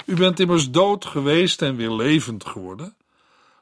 U 0.06 0.14
bent 0.14 0.40
immers 0.40 0.70
dood 0.70 1.04
geweest 1.04 1.62
en 1.62 1.76
weer 1.76 1.90
levend 1.90 2.44
geworden. 2.44 2.96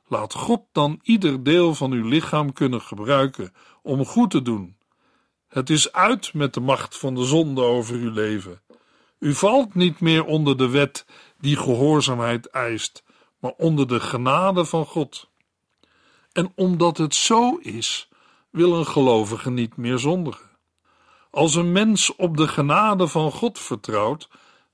Laat 0.07 0.35
God 0.35 0.63
dan 0.73 1.01
ieder 1.03 1.43
deel 1.43 1.75
van 1.75 1.93
uw 1.93 2.09
lichaam 2.09 2.53
kunnen 2.53 2.81
gebruiken 2.81 3.53
om 3.83 4.05
goed 4.05 4.31
te 4.31 4.43
doen. 4.43 4.77
Het 5.49 5.71
is 5.71 5.93
uit 5.93 6.35
met 6.35 6.55
de 6.55 6.61
macht 6.61 6.97
van 6.97 7.15
de 7.15 7.25
zonde 7.25 7.63
over 7.63 7.95
uw 7.95 8.11
leven. 8.11 8.61
U 9.19 9.35
valt 9.35 9.75
niet 9.75 10.01
meer 10.01 10.25
onder 10.25 10.57
de 10.57 10.69
wet 10.69 11.07
die 11.41 11.57
gehoorzaamheid 11.57 12.47
eist, 12.47 13.05
maar 13.41 13.53
onder 13.57 13.89
de 13.89 14.01
genade 14.01 14.65
van 14.65 14.87
God. 14.87 15.29
En 16.33 16.53
omdat 16.55 16.99
het 16.99 17.15
zo 17.15 17.57
is, 17.57 18.09
wil 18.51 18.79
een 18.79 18.87
gelovige 18.87 19.51
niet 19.51 19.77
meer 19.77 19.99
zondigen. 19.99 20.48
Als 21.39 21.55
een 21.55 21.73
mens 21.73 22.17
op 22.17 22.37
de 22.37 22.49
genade 22.49 23.09
van 23.09 23.33
God 23.33 23.59
vertrouwt, 23.59 24.29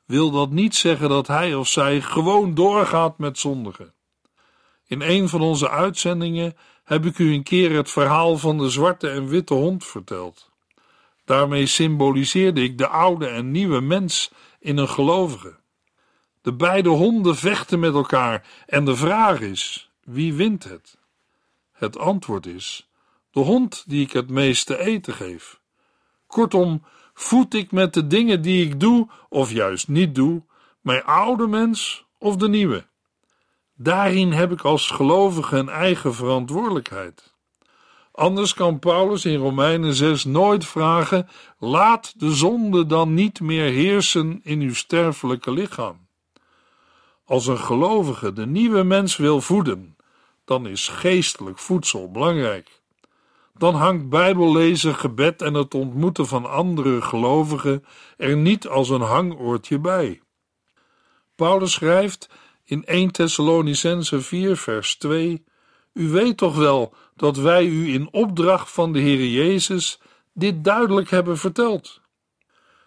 wil 0.04 0.30
dat 0.30 0.50
niet 0.50 0.74
zeggen 0.74 1.08
dat 1.08 1.26
hij 1.26 1.54
of 1.54 1.68
zij 1.68 2.00
gewoon 2.00 2.54
doorgaat 2.54 3.18
met 3.18 3.38
zondigen. 3.38 3.94
In 4.86 5.00
een 5.00 5.28
van 5.28 5.40
onze 5.40 5.70
uitzendingen 5.70 6.56
heb 6.84 7.04
ik 7.04 7.18
u 7.18 7.32
een 7.32 7.42
keer 7.42 7.76
het 7.76 7.90
verhaal 7.90 8.36
van 8.36 8.58
de 8.58 8.70
zwarte 8.70 9.08
en 9.08 9.28
witte 9.28 9.54
hond 9.54 9.84
verteld. 9.84 10.50
Daarmee 11.24 11.66
symboliseerde 11.66 12.62
ik 12.62 12.78
de 12.78 12.88
oude 12.88 13.26
en 13.26 13.50
nieuwe 13.50 13.80
mens 13.80 14.30
in 14.58 14.76
een 14.76 14.88
gelovige. 14.88 15.56
De 16.42 16.54
beide 16.54 16.88
honden 16.88 17.36
vechten 17.36 17.80
met 17.80 17.94
elkaar 17.94 18.46
en 18.66 18.84
de 18.84 18.96
vraag 18.96 19.40
is: 19.40 19.90
wie 20.04 20.34
wint 20.34 20.64
het? 20.64 20.98
Het 21.72 21.98
antwoord 21.98 22.46
is: 22.46 22.90
de 23.30 23.40
hond 23.40 23.84
die 23.86 24.02
ik 24.02 24.12
het 24.12 24.30
meeste 24.30 24.78
eten 24.78 25.14
geef. 25.14 25.62
Kortom, 26.34 26.82
voed 27.12 27.54
ik 27.54 27.72
met 27.72 27.94
de 27.94 28.06
dingen 28.06 28.42
die 28.42 28.64
ik 28.64 28.80
doe, 28.80 29.08
of 29.28 29.52
juist 29.52 29.88
niet 29.88 30.14
doe, 30.14 30.42
mijn 30.80 31.04
oude 31.04 31.46
mens 31.46 32.04
of 32.18 32.36
de 32.36 32.48
nieuwe? 32.48 32.86
Daarin 33.74 34.32
heb 34.32 34.52
ik 34.52 34.60
als 34.60 34.90
gelovige 34.90 35.56
een 35.56 35.68
eigen 35.68 36.14
verantwoordelijkheid. 36.14 37.34
Anders 38.12 38.54
kan 38.54 38.78
Paulus 38.78 39.24
in 39.24 39.38
Romeinen 39.38 39.94
6 39.94 40.24
nooit 40.24 40.66
vragen: 40.66 41.28
laat 41.58 42.20
de 42.20 42.30
zonde 42.30 42.86
dan 42.86 43.14
niet 43.14 43.40
meer 43.40 43.72
heersen 43.72 44.40
in 44.42 44.60
uw 44.60 44.74
sterfelijke 44.74 45.52
lichaam. 45.52 46.06
Als 47.24 47.46
een 47.46 47.58
gelovige 47.58 48.32
de 48.32 48.46
nieuwe 48.46 48.82
mens 48.82 49.16
wil 49.16 49.40
voeden, 49.40 49.96
dan 50.44 50.66
is 50.66 50.88
geestelijk 50.88 51.58
voedsel 51.58 52.10
belangrijk 52.10 52.82
dan 53.58 53.74
hangt 53.74 54.08
Bijbellezen, 54.08 54.94
gebed 54.94 55.42
en 55.42 55.54
het 55.54 55.74
ontmoeten 55.74 56.26
van 56.26 56.50
andere 56.50 57.02
gelovigen 57.02 57.84
er 58.16 58.36
niet 58.36 58.68
als 58.68 58.88
een 58.88 59.00
hangoortje 59.00 59.78
bij. 59.78 60.20
Paulus 61.34 61.72
schrijft 61.72 62.28
in 62.64 62.84
1 62.84 63.10
Thessalonicense 63.10 64.20
4 64.20 64.56
vers 64.56 64.96
2 64.96 65.44
U 65.92 66.08
weet 66.08 66.36
toch 66.36 66.56
wel 66.56 66.94
dat 67.16 67.36
wij 67.36 67.66
u 67.66 67.92
in 67.92 68.08
opdracht 68.12 68.70
van 68.70 68.92
de 68.92 68.98
Heer 68.98 69.26
Jezus 69.26 70.00
dit 70.32 70.64
duidelijk 70.64 71.10
hebben 71.10 71.38
verteld. 71.38 72.00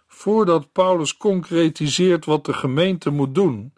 Voordat 0.08 0.72
Paulus 0.72 1.18
concretiseert 1.18 2.26
wat 2.26 2.46
de 2.46 2.54
gemeente 2.54 3.10
moet 3.10 3.36
doen, 3.36 3.74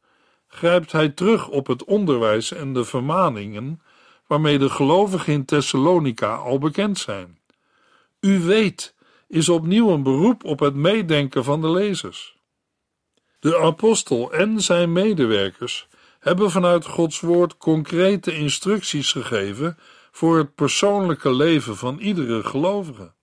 grijpt 0.48 0.92
hij 0.92 1.10
terug 1.10 1.48
op 1.48 1.68
het 1.68 1.84
onderwijs 1.84 2.52
en 2.52 2.74
de 2.74 2.86
vermaningen 2.86 3.82
waarmee 4.30 4.58
de 4.58 4.70
gelovigen 4.70 5.34
in 5.34 5.46
Thessalonica 5.46 6.36
al 6.36 6.58
bekend 6.58 6.98
zijn. 6.98 7.40
U 8.20 8.40
weet 8.40 8.96
is 9.28 9.50
opnieuw 9.50 9.90
een 9.90 10.04
beroep 10.04 10.44
op 10.44 10.60
het 10.60 10.76
meedenken 10.76 11.44
van 11.44 11.62
de 11.62 11.70
lezers. 11.70 12.38
De 13.40 13.58
apostel 13.60 14.34
en 14.34 14.62
zijn 14.62 14.92
medewerkers 14.92 15.88
hebben 16.20 16.52
vanuit 16.52 16.86
Gods 16.86 17.20
woord 17.20 17.58
concrete 17.58 18.36
instructies 18.36 19.12
gegeven 19.12 19.78
voor 20.12 20.38
het 20.38 20.56
persoonlijke 20.56 21.34
leven 21.34 21.78
van 21.78 22.00
iedere 22.00 22.44
gelovige. 22.44 23.14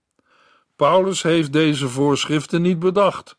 Paulus 0.77 1.23
heeft 1.23 1.53
deze 1.53 1.89
voorschriften 1.89 2.63
niet 2.63 2.79
bedacht, 2.79 3.39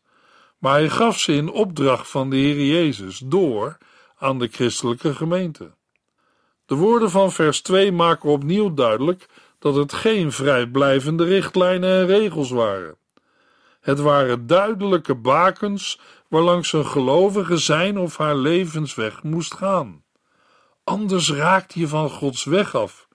maar 0.58 0.72
hij 0.72 0.88
gaf 0.88 1.18
ze 1.18 1.32
in 1.32 1.50
opdracht 1.50 2.08
van 2.08 2.30
de 2.30 2.36
Heer 2.36 2.66
Jezus 2.66 3.18
door 3.18 3.78
aan 4.18 4.38
de 4.38 4.48
christelijke 4.48 5.14
gemeente. 5.14 5.76
De 6.68 6.74
woorden 6.74 7.10
van 7.10 7.32
vers 7.32 7.60
2 7.60 7.92
maken 7.92 8.30
opnieuw 8.30 8.74
duidelijk 8.74 9.26
dat 9.58 9.74
het 9.74 9.92
geen 9.92 10.32
vrijblijvende 10.32 11.24
richtlijnen 11.24 11.90
en 11.90 12.06
regels 12.06 12.50
waren. 12.50 12.96
Het 13.80 14.00
waren 14.00 14.46
duidelijke 14.46 15.14
bakens 15.14 16.00
waarlangs 16.28 16.72
een 16.72 16.86
gelovige 16.86 17.56
zijn 17.56 17.98
of 17.98 18.16
haar 18.16 18.36
levensweg 18.36 19.22
moest 19.22 19.54
gaan. 19.54 20.04
Anders 20.84 21.32
raakt 21.32 21.74
je 21.74 21.88
van 21.88 22.10
Gods 22.10 22.44
weg 22.44 22.74
af, 22.74 23.08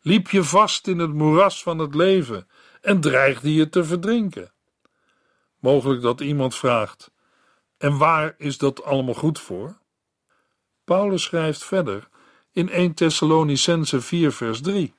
Liep 0.00 0.30
je 0.30 0.44
vast 0.44 0.86
in 0.86 0.98
het 0.98 1.12
moeras 1.12 1.62
van 1.62 1.78
het 1.78 1.94
leven 1.94 2.48
en 2.80 3.00
dreigde 3.00 3.54
je 3.54 3.68
te 3.68 3.84
verdrinken? 3.84 4.52
Mogelijk 5.58 6.02
dat 6.02 6.20
iemand 6.20 6.54
vraagt: 6.54 7.12
en 7.78 7.98
waar 7.98 8.34
is 8.38 8.58
dat 8.58 8.84
allemaal 8.84 9.14
goed 9.14 9.40
voor? 9.40 9.78
Paulus 10.84 11.22
schrijft 11.22 11.64
verder 11.64 12.08
in 12.52 12.70
1 12.70 12.94
Thessalonicense 12.94 14.00
4 14.00 14.32
vers 14.32 14.60
3. 14.60 14.94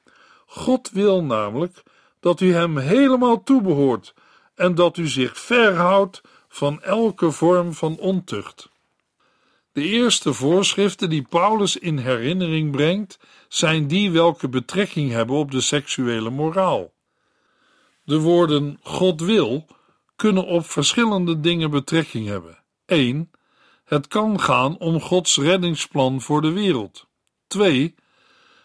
God 0.45 0.89
wil 0.91 1.24
namelijk 1.24 1.83
dat 2.19 2.39
u 2.39 2.53
hem 2.53 2.77
helemaal 2.77 3.43
toebehoort 3.43 4.13
en 4.55 4.75
dat 4.75 4.98
u 4.98 5.07
zich 5.07 5.38
verhoudt 5.39 6.22
van 6.48 6.81
elke 6.81 7.31
vorm 7.31 7.74
van 7.74 7.98
ontucht. 7.98 8.69
De 9.72 9.81
eerste 9.81 10.33
voorschriften 10.33 11.10
die 11.10 11.22
Paulus 11.29 11.77
in 11.77 11.98
herinnering 11.98 12.72
brengt, 12.72 13.19
zijn 13.48 13.88
die 13.88 14.12
welke 14.12 14.50
betrekking 14.50 15.12
hebben 15.12 15.36
op 15.36 15.51
de 15.51 15.62
seksuele 15.62 16.29
moraal. 16.29 16.93
De 18.03 18.19
woorden 18.19 18.79
God 18.81 19.22
wil 19.22 19.65
kunnen 20.15 20.45
op 20.45 20.65
verschillende 20.65 21.39
dingen 21.39 21.72
betrekking 21.72 22.27
hebben. 22.27 22.57
1. 22.86 23.31
Het 23.83 24.07
kan 24.07 24.39
gaan 24.39 24.77
om 24.77 25.01
Gods 25.01 25.38
reddingsplan 25.38 26.22
voor 26.22 26.41
de 26.41 26.51
wereld. 26.51 27.07
2. 27.53 27.95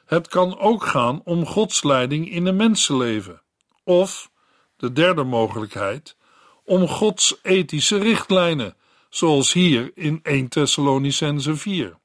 Het 0.04 0.28
kan 0.28 0.58
ook 0.58 0.86
gaan 0.86 1.20
om 1.24 1.46
Gods 1.46 1.82
leiding 1.82 2.30
in 2.30 2.46
een 2.46 2.56
mensenleven. 2.56 3.42
Of, 3.84 4.30
de 4.76 4.92
derde 4.92 5.24
mogelijkheid, 5.24 6.16
om 6.64 6.88
Gods 6.88 7.38
ethische 7.42 7.98
richtlijnen, 7.98 8.76
zoals 9.08 9.52
hier 9.52 9.90
in 9.94 10.20
1 10.22 10.48
Thessalonicense 10.48 11.56
4. 11.56 11.98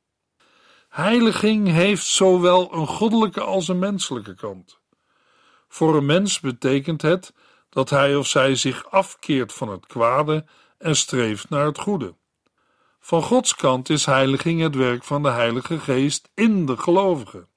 Heiliging 0.90 1.68
heeft 1.68 2.06
zowel 2.06 2.74
een 2.74 2.88
goddelijke 2.88 3.42
als 3.42 3.68
een 3.68 3.80
menselijke 3.80 4.36
kant. 4.36 4.80
Voor 5.68 5.96
een 5.96 6.06
mens 6.06 6.40
betekent 6.40 7.02
het 7.02 7.34
dat 7.70 7.90
hij 7.90 8.16
of 8.16 8.28
zij 8.28 8.56
zich 8.56 8.92
afkeert 8.92 9.54
van 9.54 9.70
het 9.70 9.86
kwade 9.86 10.46
en 10.78 10.96
streeft 10.96 11.50
naar 11.50 11.66
het 11.66 11.80
goede. 11.80 12.16
Van 13.05 13.24
Gods 13.24 13.55
kant 13.55 13.89
is 13.89 14.05
heiliging 14.05 14.62
het 14.62 14.75
werk 14.75 15.03
van 15.03 15.24
de 15.24 15.29
Heilige 15.29 15.79
Geest 15.79 16.31
in 16.33 16.65
de 16.65 16.77
gelovigen. 16.77 17.48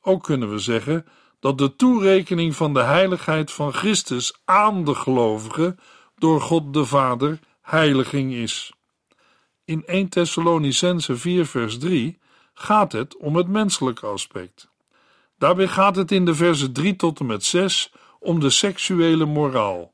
Ook 0.00 0.22
kunnen 0.22 0.50
we 0.50 0.58
zeggen 0.58 1.06
dat 1.40 1.58
de 1.58 1.76
toerekening 1.76 2.56
van 2.56 2.74
de 2.74 2.82
heiligheid 2.82 3.52
van 3.52 3.72
Christus 3.72 4.40
aan 4.44 4.84
de 4.84 4.94
gelovigen 4.94 5.78
door 6.18 6.40
God 6.40 6.72
de 6.72 6.84
Vader 6.84 7.38
heiliging 7.60 8.32
is. 8.32 8.72
In 9.64 9.86
1 9.86 10.08
Thessalonicense 10.08 11.16
4 11.16 11.46
vers 11.46 11.78
3 11.78 12.18
gaat 12.54 12.92
het 12.92 13.16
om 13.16 13.36
het 13.36 13.48
menselijke 13.48 14.06
aspect. 14.06 14.68
Daarbij 15.38 15.68
gaat 15.68 15.96
het 15.96 16.12
in 16.12 16.24
de 16.24 16.34
versen 16.34 16.72
3 16.72 16.96
tot 16.96 17.20
en 17.20 17.26
met 17.26 17.44
6 17.44 17.92
om 18.18 18.40
de 18.40 18.50
seksuele 18.50 19.24
moraal. 19.24 19.92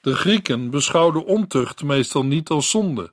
De 0.00 0.14
Grieken 0.14 0.70
beschouwden 0.70 1.24
ontucht 1.24 1.82
meestal 1.82 2.24
niet 2.24 2.48
als 2.48 2.70
zonde. 2.70 3.12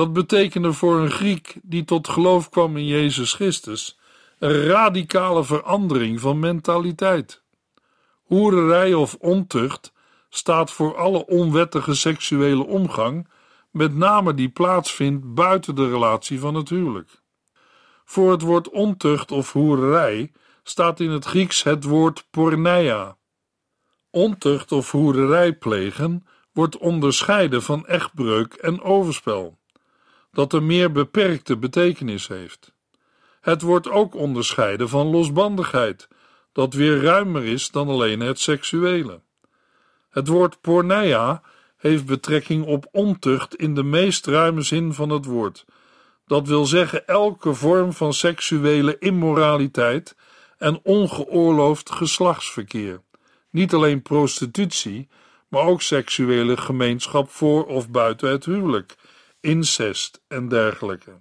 Dat 0.00 0.12
betekende 0.12 0.72
voor 0.72 0.98
een 0.98 1.10
Griek 1.10 1.56
die 1.62 1.84
tot 1.84 2.08
geloof 2.08 2.48
kwam 2.48 2.76
in 2.76 2.86
Jezus 2.86 3.32
Christus 3.32 3.98
een 4.38 4.64
radicale 4.66 5.44
verandering 5.44 6.20
van 6.20 6.38
mentaliteit. 6.38 7.42
Hoererij 8.22 8.94
of 8.94 9.14
ontucht 9.14 9.92
staat 10.28 10.70
voor 10.70 10.96
alle 10.96 11.26
onwettige 11.26 11.94
seksuele 11.94 12.66
omgang, 12.66 13.28
met 13.70 13.96
name 13.96 14.34
die 14.34 14.48
plaatsvindt 14.48 15.34
buiten 15.34 15.74
de 15.74 15.90
relatie 15.90 16.40
van 16.40 16.54
het 16.54 16.68
huwelijk. 16.68 17.22
Voor 18.04 18.30
het 18.30 18.42
woord 18.42 18.70
ontucht 18.70 19.32
of 19.32 19.52
hoererij 19.52 20.32
staat 20.62 21.00
in 21.00 21.10
het 21.10 21.24
Grieks 21.24 21.62
het 21.62 21.84
woord 21.84 22.26
porneia. 22.30 23.16
Ontucht 24.10 24.72
of 24.72 24.90
hoererij 24.90 25.52
plegen 25.52 26.26
wordt 26.52 26.78
onderscheiden 26.78 27.62
van 27.62 27.86
echtbreuk 27.86 28.54
en 28.54 28.82
overspel, 28.82 29.58
dat 30.32 30.52
een 30.52 30.66
meer 30.66 30.92
beperkte 30.92 31.56
betekenis 31.56 32.28
heeft. 32.28 32.72
Het 33.40 33.62
wordt 33.62 33.90
ook 33.90 34.14
onderscheiden 34.14 34.88
van 34.88 35.06
losbandigheid, 35.06 36.08
dat 36.52 36.74
weer 36.74 37.02
ruimer 37.02 37.44
is 37.44 37.70
dan 37.70 37.88
alleen 37.88 38.20
het 38.20 38.40
seksuele. 38.40 39.20
Het 40.10 40.28
woord 40.28 40.60
porneia 40.60 41.42
heeft 41.76 42.06
betrekking 42.06 42.66
op 42.66 42.88
ontucht 42.92 43.54
in 43.54 43.74
de 43.74 43.82
meest 43.82 44.26
ruime 44.26 44.62
zin 44.62 44.92
van 44.94 45.10
het 45.10 45.24
woord. 45.24 45.64
Dat 46.26 46.48
wil 46.48 46.66
zeggen 46.66 47.06
elke 47.06 47.54
vorm 47.54 47.92
van 47.92 48.12
seksuele 48.12 48.98
immoraliteit 48.98 50.16
en 50.58 50.80
ongeoorloofd 50.82 51.90
geslachtsverkeer. 51.90 53.00
Niet 53.50 53.74
alleen 53.74 54.02
prostitutie, 54.02 55.08
maar 55.48 55.62
ook 55.62 55.82
seksuele 55.82 56.56
gemeenschap 56.56 57.30
voor 57.30 57.66
of 57.66 57.90
buiten 57.90 58.30
het 58.30 58.44
huwelijk, 58.44 58.96
incest 59.40 60.22
en 60.28 60.48
dergelijke. 60.48 61.20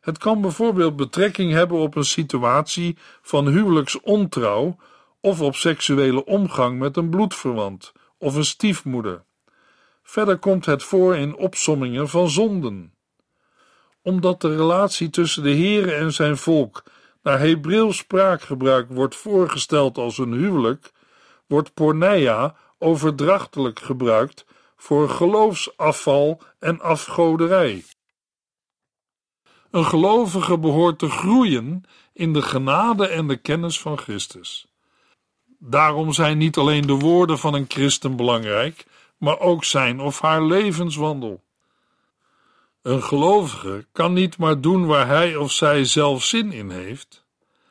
Het 0.00 0.18
kan 0.18 0.40
bijvoorbeeld 0.40 0.96
betrekking 0.96 1.52
hebben 1.52 1.78
op 1.78 1.96
een 1.96 2.04
situatie 2.04 2.96
van 3.22 3.48
huwelijksontrouw 3.48 4.76
of 5.20 5.40
op 5.40 5.54
seksuele 5.54 6.24
omgang 6.24 6.78
met 6.78 6.96
een 6.96 7.10
bloedverwant 7.10 7.92
of 8.18 8.34
een 8.34 8.44
stiefmoeder. 8.44 9.24
Verder 10.02 10.38
komt 10.38 10.66
het 10.66 10.82
voor 10.82 11.16
in 11.16 11.36
opsommingen 11.36 12.08
van 12.08 12.30
zonden. 12.30 12.94
Omdat 14.02 14.40
de 14.40 14.56
relatie 14.56 15.10
tussen 15.10 15.42
de 15.42 15.54
Heere 15.54 15.92
en 15.92 16.12
zijn 16.12 16.36
volk 16.36 16.82
naar 17.22 17.38
Hebreeuws 17.38 17.96
spraakgebruik 17.96 18.88
wordt 18.90 19.16
voorgesteld 19.16 19.98
als 19.98 20.18
een 20.18 20.32
huwelijk, 20.32 20.92
wordt 21.46 21.74
porneia 21.74 22.56
overdrachtelijk 22.78 23.78
gebruikt 23.80 24.44
voor 24.82 25.08
geloofsafval 25.08 26.40
en 26.58 26.80
afgoderij. 26.80 27.84
Een 29.70 29.84
gelovige 29.84 30.58
behoort 30.58 30.98
te 30.98 31.10
groeien 31.10 31.84
in 32.12 32.32
de 32.32 32.42
genade 32.42 33.06
en 33.06 33.26
de 33.26 33.36
kennis 33.36 33.80
van 33.80 33.98
Christus. 33.98 34.66
Daarom 35.58 36.12
zijn 36.12 36.38
niet 36.38 36.56
alleen 36.56 36.86
de 36.86 36.92
woorden 36.92 37.38
van 37.38 37.54
een 37.54 37.64
christen 37.68 38.16
belangrijk, 38.16 38.86
maar 39.16 39.40
ook 39.40 39.64
zijn 39.64 40.00
of 40.00 40.20
haar 40.20 40.42
levenswandel. 40.42 41.42
Een 42.82 43.02
gelovige 43.02 43.86
kan 43.92 44.12
niet 44.12 44.38
maar 44.38 44.60
doen 44.60 44.86
waar 44.86 45.06
hij 45.06 45.36
of 45.36 45.52
zij 45.52 45.84
zelf 45.84 46.24
zin 46.24 46.52
in 46.52 46.70
heeft. 46.70 47.24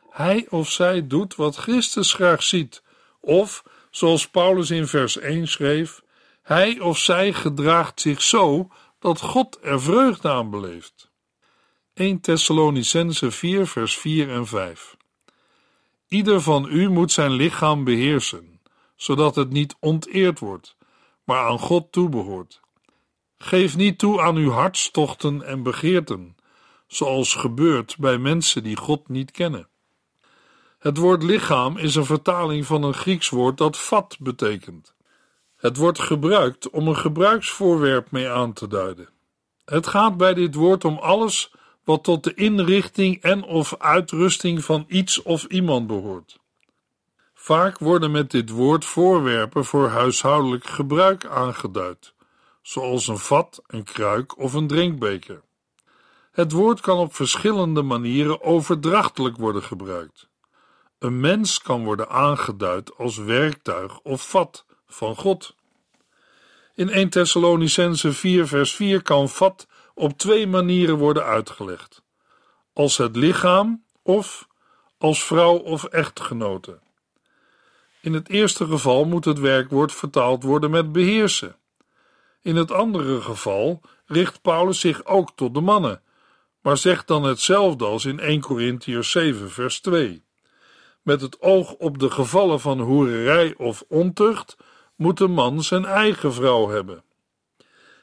Hij 0.09 0.47
of 0.49 0.69
zij 0.69 1.07
doet 1.07 1.35
wat 1.35 1.55
Christus 1.55 2.13
graag 2.13 2.43
ziet, 2.43 2.83
of, 3.19 3.63
zoals 3.89 4.29
Paulus 4.29 4.71
in 4.71 4.87
vers 4.87 5.17
1 5.17 5.47
schreef, 5.47 6.01
hij 6.51 6.79
of 6.79 6.97
zij 6.97 7.33
gedraagt 7.33 8.01
zich 8.01 8.21
zo 8.21 8.67
dat 8.99 9.21
God 9.21 9.59
er 9.61 9.81
vreugde 9.81 10.29
aan 10.29 10.49
beleeft. 10.49 11.11
1 11.93 12.21
Thessalonicense 12.21 13.31
4 13.31 13.67
vers 13.67 13.97
4 13.97 14.29
en 14.29 14.47
5 14.47 14.97
Ieder 16.07 16.41
van 16.41 16.67
u 16.69 16.89
moet 16.89 17.11
zijn 17.11 17.31
lichaam 17.31 17.83
beheersen, 17.83 18.61
zodat 18.95 19.35
het 19.35 19.49
niet 19.49 19.75
onteerd 19.79 20.39
wordt, 20.39 20.75
maar 21.23 21.47
aan 21.47 21.59
God 21.59 21.91
toebehoort. 21.91 22.59
Geef 23.37 23.75
niet 23.75 23.97
toe 23.97 24.21
aan 24.21 24.35
uw 24.35 24.51
hartstochten 24.51 25.41
en 25.41 25.63
begeerten, 25.63 26.35
zoals 26.87 27.33
gebeurt 27.35 27.97
bij 27.97 28.17
mensen 28.17 28.63
die 28.63 28.77
God 28.77 29.09
niet 29.09 29.31
kennen. 29.31 29.67
Het 30.79 30.97
woord 30.97 31.23
lichaam 31.23 31.77
is 31.77 31.95
een 31.95 32.05
vertaling 32.05 32.65
van 32.65 32.83
een 32.83 32.93
Grieks 32.93 33.29
woord 33.29 33.57
dat 33.57 33.77
vat 33.77 34.17
betekent. 34.19 34.93
Het 35.61 35.77
wordt 35.77 35.99
gebruikt 35.99 36.69
om 36.69 36.87
een 36.87 36.97
gebruiksvoorwerp 36.97 38.11
mee 38.11 38.29
aan 38.29 38.53
te 38.53 38.67
duiden. 38.67 39.09
Het 39.65 39.87
gaat 39.87 40.17
bij 40.17 40.33
dit 40.33 40.55
woord 40.55 40.85
om 40.85 40.97
alles 40.97 41.53
wat 41.83 42.03
tot 42.03 42.23
de 42.23 42.33
inrichting 42.33 43.21
en 43.21 43.43
of 43.43 43.75
uitrusting 43.77 44.63
van 44.63 44.85
iets 44.87 45.21
of 45.21 45.43
iemand 45.43 45.87
behoort. 45.87 46.39
Vaak 47.33 47.79
worden 47.79 48.11
met 48.11 48.31
dit 48.31 48.49
woord 48.49 48.85
voorwerpen 48.85 49.65
voor 49.65 49.87
huishoudelijk 49.87 50.65
gebruik 50.65 51.25
aangeduid, 51.25 52.13
zoals 52.61 53.07
een 53.07 53.17
vat, 53.17 53.61
een 53.67 53.83
kruik 53.83 54.37
of 54.37 54.53
een 54.53 54.67
drinkbeker. 54.67 55.41
Het 56.31 56.51
woord 56.51 56.79
kan 56.79 56.97
op 56.97 57.15
verschillende 57.15 57.81
manieren 57.81 58.41
overdrachtelijk 58.41 59.37
worden 59.37 59.63
gebruikt. 59.63 60.27
Een 60.99 61.19
mens 61.19 61.61
kan 61.61 61.83
worden 61.83 62.09
aangeduid 62.09 62.97
als 62.97 63.17
werktuig 63.17 63.99
of 63.99 64.29
vat 64.29 64.65
van 64.93 65.15
God. 65.15 65.55
In 66.75 66.89
1 66.89 67.09
Thessalonicense 67.09 68.13
4 68.13 68.47
vers 68.47 68.75
4 68.75 69.01
kan 69.01 69.29
vat 69.29 69.67
op 69.93 70.17
twee 70.17 70.47
manieren 70.47 70.97
worden 70.97 71.23
uitgelegd: 71.23 72.03
als 72.73 72.97
het 72.97 73.15
lichaam 73.15 73.83
of 74.01 74.47
als 74.97 75.23
vrouw 75.23 75.57
of 75.57 75.83
echtgenote. 75.83 76.79
In 78.01 78.13
het 78.13 78.29
eerste 78.29 78.65
geval 78.65 79.05
moet 79.05 79.25
het 79.25 79.39
werkwoord 79.39 79.91
vertaald 79.91 80.43
worden 80.43 80.71
met 80.71 80.91
beheersen. 80.91 81.55
In 82.41 82.55
het 82.55 82.71
andere 82.71 83.21
geval 83.21 83.81
richt 84.05 84.41
Paulus 84.41 84.79
zich 84.79 85.05
ook 85.05 85.31
tot 85.35 85.53
de 85.53 85.61
mannen, 85.61 86.01
maar 86.61 86.77
zegt 86.77 87.07
dan 87.07 87.23
hetzelfde 87.23 87.85
als 87.85 88.05
in 88.05 88.19
1 88.19 88.41
Corinthiërs 88.41 89.11
7 89.11 89.51
vers 89.51 89.79
2. 89.79 90.23
Met 91.01 91.21
het 91.21 91.41
oog 91.41 91.73
op 91.73 91.99
de 91.99 92.09
gevallen 92.09 92.59
van 92.59 92.79
hoererij 92.79 93.53
of 93.57 93.83
ontucht 93.87 94.57
moet 95.01 95.17
de 95.17 95.27
man 95.27 95.63
zijn 95.63 95.85
eigen 95.85 96.33
vrouw 96.33 96.69
hebben. 96.69 97.03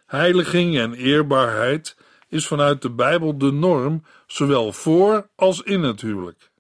Heiliging 0.07 0.79
en 0.79 0.95
eerbaarheid 0.95 1.97
is 2.29 2.47
vanuit 2.47 2.83
de 2.83 2.91
Bijbel 2.91 3.39
de 3.39 3.53
norm, 3.53 4.05
zowel 4.27 4.73
voor 4.73 5.29
als 5.37 5.63
in 5.63 5.83
het 5.83 6.01
huwelijk. 6.01 6.51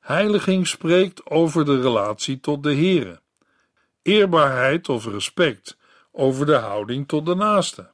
Heiliging 0.00 0.66
spreekt 0.66 1.26
over 1.26 1.64
de 1.64 1.80
relatie 1.80 2.40
tot 2.40 2.62
de 2.62 2.74
Here. 2.74 3.20
Eerbaarheid 4.02 4.88
of 4.88 5.06
respect 5.06 5.76
over 6.12 6.46
de 6.46 6.56
houding 6.56 7.08
tot 7.08 7.26
de 7.26 7.34
naaste. 7.34 7.92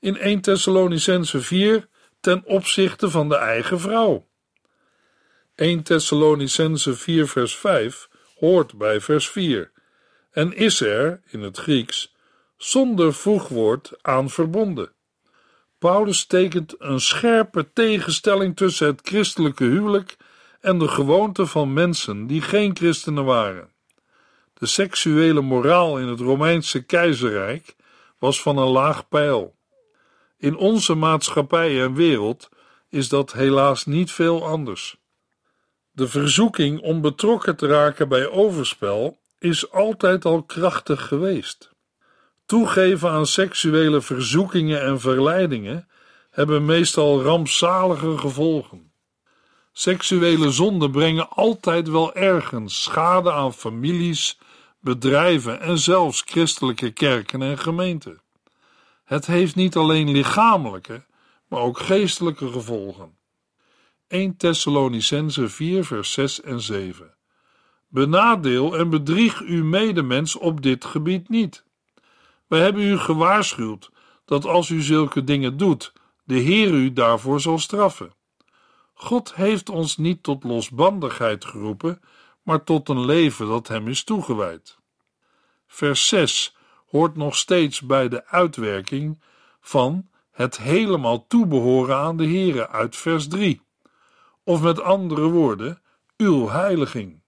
In 0.00 0.16
1 0.16 0.40
Thessalonicense 0.40 1.40
4 1.40 1.88
ten 2.20 2.44
opzichte 2.44 3.10
van 3.10 3.28
de 3.28 3.36
eigen 3.36 3.80
vrouw. 3.80 4.28
1 5.54 5.82
Thessalonicense 5.82 6.94
4 6.94 7.28
vers 7.28 7.56
5 7.56 8.08
hoort 8.38 8.78
bij 8.78 9.00
vers 9.00 9.28
4 9.28 9.71
en 10.32 10.56
is 10.56 10.80
er, 10.80 11.20
in 11.30 11.40
het 11.40 11.58
Grieks, 11.58 12.14
zonder 12.56 13.12
voegwoord 13.12 13.92
aan 14.02 14.30
verbonden. 14.30 14.92
Paulus 15.78 16.24
tekent 16.24 16.74
een 16.78 17.00
scherpe 17.00 17.72
tegenstelling 17.72 18.56
tussen 18.56 18.86
het 18.86 19.00
christelijke 19.02 19.64
huwelijk 19.64 20.16
en 20.60 20.78
de 20.78 20.88
gewoonte 20.88 21.46
van 21.46 21.72
mensen 21.72 22.26
die 22.26 22.42
geen 22.42 22.76
christenen 22.76 23.24
waren. 23.24 23.70
De 24.54 24.66
seksuele 24.66 25.40
moraal 25.40 25.98
in 25.98 26.06
het 26.06 26.20
Romeinse 26.20 26.82
keizerrijk 26.82 27.76
was 28.18 28.42
van 28.42 28.56
een 28.56 28.68
laag 28.68 29.08
pijl. 29.08 29.54
In 30.38 30.56
onze 30.56 30.94
maatschappij 30.94 31.82
en 31.82 31.94
wereld 31.94 32.48
is 32.88 33.08
dat 33.08 33.32
helaas 33.32 33.86
niet 33.86 34.12
veel 34.12 34.46
anders. 34.46 34.96
De 35.90 36.08
verzoeking 36.08 36.80
om 36.80 37.00
betrokken 37.00 37.56
te 37.56 37.66
raken 37.66 38.08
bij 38.08 38.28
overspel 38.28 39.20
is 39.42 39.70
altijd 39.70 40.24
al 40.24 40.42
krachtig 40.42 41.06
geweest. 41.06 41.72
Toegeven 42.46 43.10
aan 43.10 43.26
seksuele 43.26 44.00
verzoekingen 44.00 44.82
en 44.82 45.00
verleidingen 45.00 45.88
hebben 46.30 46.64
meestal 46.64 47.22
rampzalige 47.22 48.18
gevolgen. 48.18 48.92
Seksuele 49.72 50.50
zonden 50.50 50.90
brengen 50.90 51.28
altijd 51.28 51.88
wel 51.88 52.14
ergens 52.14 52.82
schade 52.82 53.32
aan 53.32 53.54
families, 53.54 54.38
bedrijven 54.80 55.60
en 55.60 55.78
zelfs 55.78 56.22
christelijke 56.26 56.90
kerken 56.90 57.42
en 57.42 57.58
gemeenten. 57.58 58.22
Het 59.04 59.26
heeft 59.26 59.54
niet 59.54 59.76
alleen 59.76 60.10
lichamelijke, 60.10 61.04
maar 61.48 61.60
ook 61.60 61.78
geestelijke 61.78 62.52
gevolgen. 62.52 63.16
1 64.08 64.36
Thessalonicense 64.36 65.48
4 65.48 65.84
vers 65.84 66.12
6 66.12 66.40
en 66.40 66.60
7 66.60 67.14
Benadeel 67.92 68.76
en 68.76 68.90
bedrieg 68.90 69.40
uw 69.40 69.64
medemens 69.64 70.36
op 70.36 70.62
dit 70.62 70.84
gebied 70.84 71.28
niet. 71.28 71.64
Wij 72.46 72.60
hebben 72.60 72.82
u 72.82 72.98
gewaarschuwd 72.98 73.90
dat 74.24 74.44
als 74.44 74.68
u 74.68 74.82
zulke 74.82 75.24
dingen 75.24 75.56
doet, 75.56 75.92
de 76.24 76.34
Heer 76.34 76.70
u 76.70 76.92
daarvoor 76.92 77.40
zal 77.40 77.58
straffen. 77.58 78.14
God 78.94 79.34
heeft 79.34 79.68
ons 79.68 79.96
niet 79.96 80.22
tot 80.22 80.44
losbandigheid 80.44 81.44
geroepen, 81.44 82.00
maar 82.42 82.64
tot 82.64 82.88
een 82.88 83.04
leven 83.04 83.46
dat 83.46 83.68
hem 83.68 83.88
is 83.88 84.04
toegewijd. 84.04 84.78
Vers 85.66 86.08
6 86.08 86.56
hoort 86.86 87.16
nog 87.16 87.36
steeds 87.36 87.80
bij 87.80 88.08
de 88.08 88.26
uitwerking 88.26 89.22
van 89.60 90.08
het 90.30 90.58
helemaal 90.58 91.26
toebehoren 91.26 91.96
aan 91.96 92.16
de 92.16 92.26
Heere 92.26 92.68
uit 92.68 92.96
vers 92.96 93.28
3. 93.28 93.60
Of 94.44 94.62
met 94.62 94.80
andere 94.80 95.28
woorden, 95.28 95.82
uw 96.16 96.48
heiliging. 96.48 97.21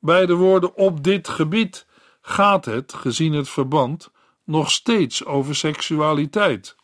Bij 0.00 0.26
de 0.26 0.34
woorden 0.34 0.74
op 0.76 1.04
dit 1.04 1.28
gebied 1.28 1.86
gaat 2.20 2.64
het, 2.64 2.92
gezien 2.92 3.32
het 3.32 3.48
verband, 3.48 4.10
nog 4.44 4.70
steeds 4.70 5.24
over 5.24 5.56
seksualiteit. 5.56 6.76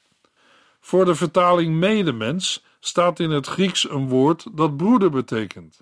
Voor 0.81 1.05
de 1.05 1.15
vertaling 1.15 1.75
medemens 1.75 2.65
staat 2.81 3.21
in 3.21 3.31
het 3.31 3.47
Grieks 3.47 3.91
een 3.91 4.09
woord 4.09 4.47
dat 4.53 4.77
broeder 4.77 5.11
betekent. 5.11 5.81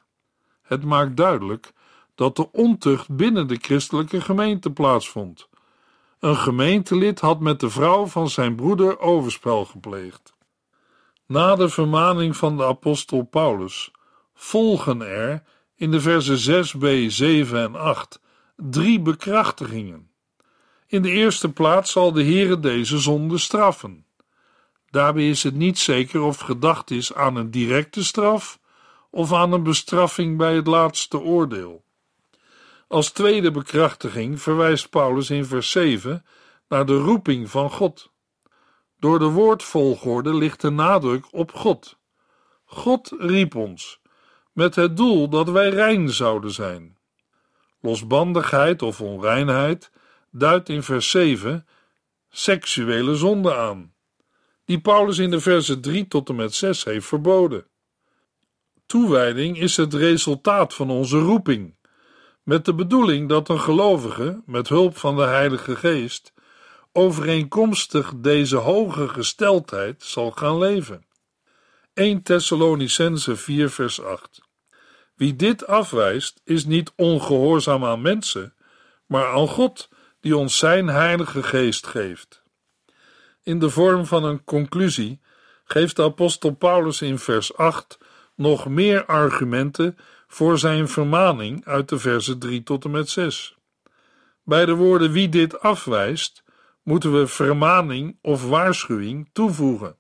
Het 0.63 0.85
maakt 0.85 1.17
duidelijk 1.17 1.73
dat 2.15 2.37
de 2.37 2.53
ontucht 2.53 3.17
binnen 3.17 3.47
de 3.47 3.59
christelijke 3.61 4.21
gemeente 4.21 4.71
plaatsvond. 4.71 5.49
Een 6.19 6.37
gemeentelid 6.37 7.21
had 7.21 7.41
met 7.41 7.61
de 7.61 7.71
vrouw 7.71 8.07
van 8.07 8.29
zijn 8.29 8.55
broeder 8.55 8.99
overspel 9.01 9.65
gepleegd. 9.65 10.35
Na 11.27 11.55
de 11.55 11.69
vermaning 11.69 12.37
van 12.37 12.57
de 12.57 12.65
apostel 12.65 13.23
Paulus 13.23 13.91
volgen 14.35 15.03
er 15.03 15.43
in 15.77 15.91
de 15.91 16.01
versen 16.01 16.65
6b, 16.65 17.07
7 17.07 17.59
en 17.63 17.75
8 17.75 18.21
drie 18.57 19.01
bekrachtigingen. 19.01 20.11
In 20.87 21.03
de 21.03 21.11
eerste 21.11 21.53
plaats 21.53 21.93
zal 21.93 22.13
de 22.13 22.25
Heere 22.25 22.61
deze 22.61 22.99
zonde 22.99 23.39
straffen. 23.39 24.07
Daarbij 24.91 25.29
is 25.29 25.43
het 25.43 25.55
niet 25.55 25.79
zeker 25.79 26.21
of 26.21 26.39
gedacht 26.39 26.91
is 26.91 27.15
aan 27.15 27.37
een 27.37 27.51
directe 27.51 28.05
straf 28.05 28.61
of 29.11 29.33
aan 29.33 29.53
een 29.53 29.63
bestraffing 29.63 30.37
bij 30.37 30.55
het 30.55 30.67
laatste 30.67 31.21
oordeel. 31.21 31.85
Als 32.89 33.11
tweede 33.11 33.51
bekrachtiging 33.51 34.43
verwijst 34.43 34.91
Paulus 34.91 35.31
in 35.31 35.45
vers 35.45 35.71
7 35.71 36.25
naar 36.69 36.87
de 36.87 36.97
roeping 36.97 37.51
van 37.51 37.71
God. 37.71 38.13
Door 38.99 39.19
de 39.19 39.29
woordvolgorde 39.29 40.35
ligt 40.35 40.61
de 40.61 40.71
nadruk 40.71 41.27
op 41.31 41.53
God. 41.53 41.99
God 42.65 43.15
riep 43.19 43.55
ons, 43.55 44.01
met 44.55 44.75
het 44.75 44.97
doel 44.97 45.29
dat 45.29 45.51
wij 45.51 45.69
rein 45.69 46.11
zouden 46.11 46.51
zijn. 46.51 46.97
Losbandigheid 47.81 48.83
of 48.83 49.01
onreinheid 49.01 49.91
duidt 50.31 50.69
in 50.69 50.83
vers 50.83 51.11
7 51.11 51.67
seksuele 52.31 53.15
zonde 53.15 53.55
aan, 53.55 53.95
die 54.65 54.81
Paulus 54.81 55.19
in 55.19 55.31
de 55.31 55.41
versen 55.41 55.81
3 55.81 56.09
tot 56.09 56.29
en 56.29 56.35
met 56.35 56.55
6 56.55 56.85
heeft 56.85 57.07
verboden. 57.07 57.67
Toewijding 58.87 59.59
is 59.59 59.77
het 59.77 59.95
resultaat 59.95 60.75
van 60.75 60.91
onze 60.91 61.19
roeping, 61.19 61.75
met 62.43 62.65
de 62.65 62.75
bedoeling 62.75 63.29
dat 63.29 63.49
een 63.49 63.61
gelovige, 63.61 64.43
met 64.47 64.69
hulp 64.69 64.97
van 64.97 65.17
de 65.17 65.23
Heilige 65.23 65.77
Geest, 65.77 66.33
overeenkomstig 66.93 68.13
deze 68.17 68.57
hoge 68.57 69.09
gesteldheid 69.09 70.03
zal 70.03 70.31
gaan 70.31 70.59
leven. 70.59 71.05
1 71.95 72.23
Thessalonicense 72.23 73.37
4 73.37 73.71
vers 73.71 74.03
8 74.03 74.41
Wie 75.15 75.37
dit 75.37 75.67
afwijst, 75.67 76.41
is 76.45 76.65
niet 76.65 76.93
ongehoorzaam 76.97 77.85
aan 77.85 78.03
mensen, 78.03 78.55
maar 79.07 79.27
aan 79.27 79.49
God, 79.49 79.89
die 80.21 80.37
ons 80.37 80.59
zijn 80.59 80.87
Heilige 80.87 81.43
Geest 81.43 81.87
geeft. 81.87 82.43
In 83.43 83.59
de 83.59 83.71
vorm 83.71 84.07
van 84.07 84.25
een 84.25 84.45
conclusie 84.45 85.21
geeft 85.65 85.97
de 85.97 86.03
apostel 86.03 86.51
Paulus 86.51 87.03
in 87.03 87.19
vers 87.19 87.57
8 87.57 87.99
nog 88.35 88.69
meer 88.69 89.05
argumenten 89.05 89.99
voor 90.27 90.59
zijn 90.59 90.89
vermaning 90.89 91.65
uit 91.65 91.89
de 91.89 91.99
versen 91.99 92.39
3 92.39 92.63
tot 92.63 92.85
en 92.85 92.91
met 92.91 93.09
6. 93.09 93.57
Bij 94.43 94.67
de 94.67 94.75
woorden 94.75 95.13
wie 95.13 95.29
dit 95.29 95.61
afwijst, 95.61 96.45
moeten 96.83 97.19
we 97.19 97.27
vermaning 97.27 98.19
of 98.23 98.49
waarschuwing 98.49 99.31
toevoegen. 99.33 99.97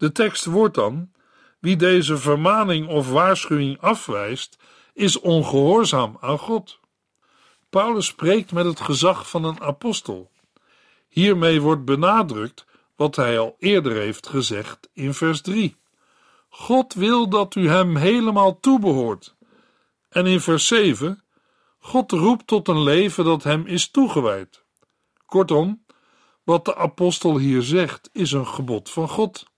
De 0.00 0.12
tekst 0.12 0.44
wordt 0.44 0.74
dan: 0.74 1.10
wie 1.58 1.76
deze 1.76 2.18
vermaning 2.18 2.88
of 2.88 3.10
waarschuwing 3.10 3.80
afwijst, 3.80 4.58
is 4.92 5.20
ongehoorzaam 5.20 6.16
aan 6.20 6.38
God. 6.38 6.78
Paulus 7.70 8.06
spreekt 8.06 8.52
met 8.52 8.64
het 8.64 8.80
gezag 8.80 9.30
van 9.30 9.44
een 9.44 9.60
apostel. 9.60 10.30
Hiermee 11.08 11.60
wordt 11.60 11.84
benadrukt 11.84 12.66
wat 12.96 13.16
hij 13.16 13.38
al 13.38 13.56
eerder 13.58 13.92
heeft 13.92 14.26
gezegd 14.26 14.88
in 14.92 15.14
vers 15.14 15.40
3. 15.40 15.76
God 16.48 16.94
wil 16.94 17.28
dat 17.28 17.54
u 17.54 17.68
hem 17.68 17.96
helemaal 17.96 18.60
toebehoort. 18.60 19.34
En 20.08 20.26
in 20.26 20.40
vers 20.40 20.66
7, 20.66 21.22
God 21.78 22.12
roept 22.12 22.46
tot 22.46 22.68
een 22.68 22.82
leven 22.82 23.24
dat 23.24 23.42
hem 23.42 23.66
is 23.66 23.90
toegewijd. 23.90 24.64
Kortom, 25.26 25.84
wat 26.42 26.64
de 26.64 26.76
apostel 26.76 27.38
hier 27.38 27.62
zegt, 27.62 28.10
is 28.12 28.32
een 28.32 28.46
gebod 28.46 28.90
van 28.90 29.08
God. 29.08 29.49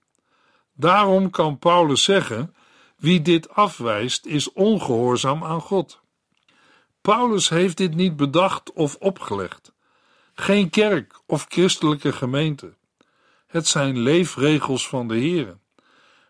Daarom 0.73 1.29
kan 1.29 1.59
Paulus 1.59 2.03
zeggen: 2.03 2.55
wie 2.97 3.21
dit 3.21 3.49
afwijst, 3.49 4.25
is 4.25 4.53
ongehoorzaam 4.53 5.43
aan 5.43 5.61
God. 5.61 6.01
Paulus 7.01 7.49
heeft 7.49 7.77
dit 7.77 7.95
niet 7.95 8.15
bedacht 8.15 8.73
of 8.73 8.95
opgelegd. 8.95 9.73
Geen 10.33 10.69
kerk 10.69 11.21
of 11.25 11.45
christelijke 11.49 12.11
gemeente. 12.11 12.73
Het 13.47 13.67
zijn 13.67 13.99
leefregels 13.99 14.87
van 14.87 15.07
de 15.07 15.15
Heer. 15.15 15.57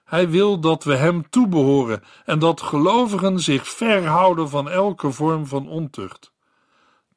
Hij 0.03 0.29
wil 0.29 0.60
dat 0.60 0.84
we 0.84 0.95
Hem 0.95 1.29
toebehoren 1.29 2.03
en 2.25 2.39
dat 2.39 2.62
gelovigen 2.62 3.39
zich 3.39 3.67
verhouden 3.67 4.49
van 4.49 4.69
elke 4.69 5.12
vorm 5.12 5.45
van 5.45 5.67
ontucht. 5.67 6.32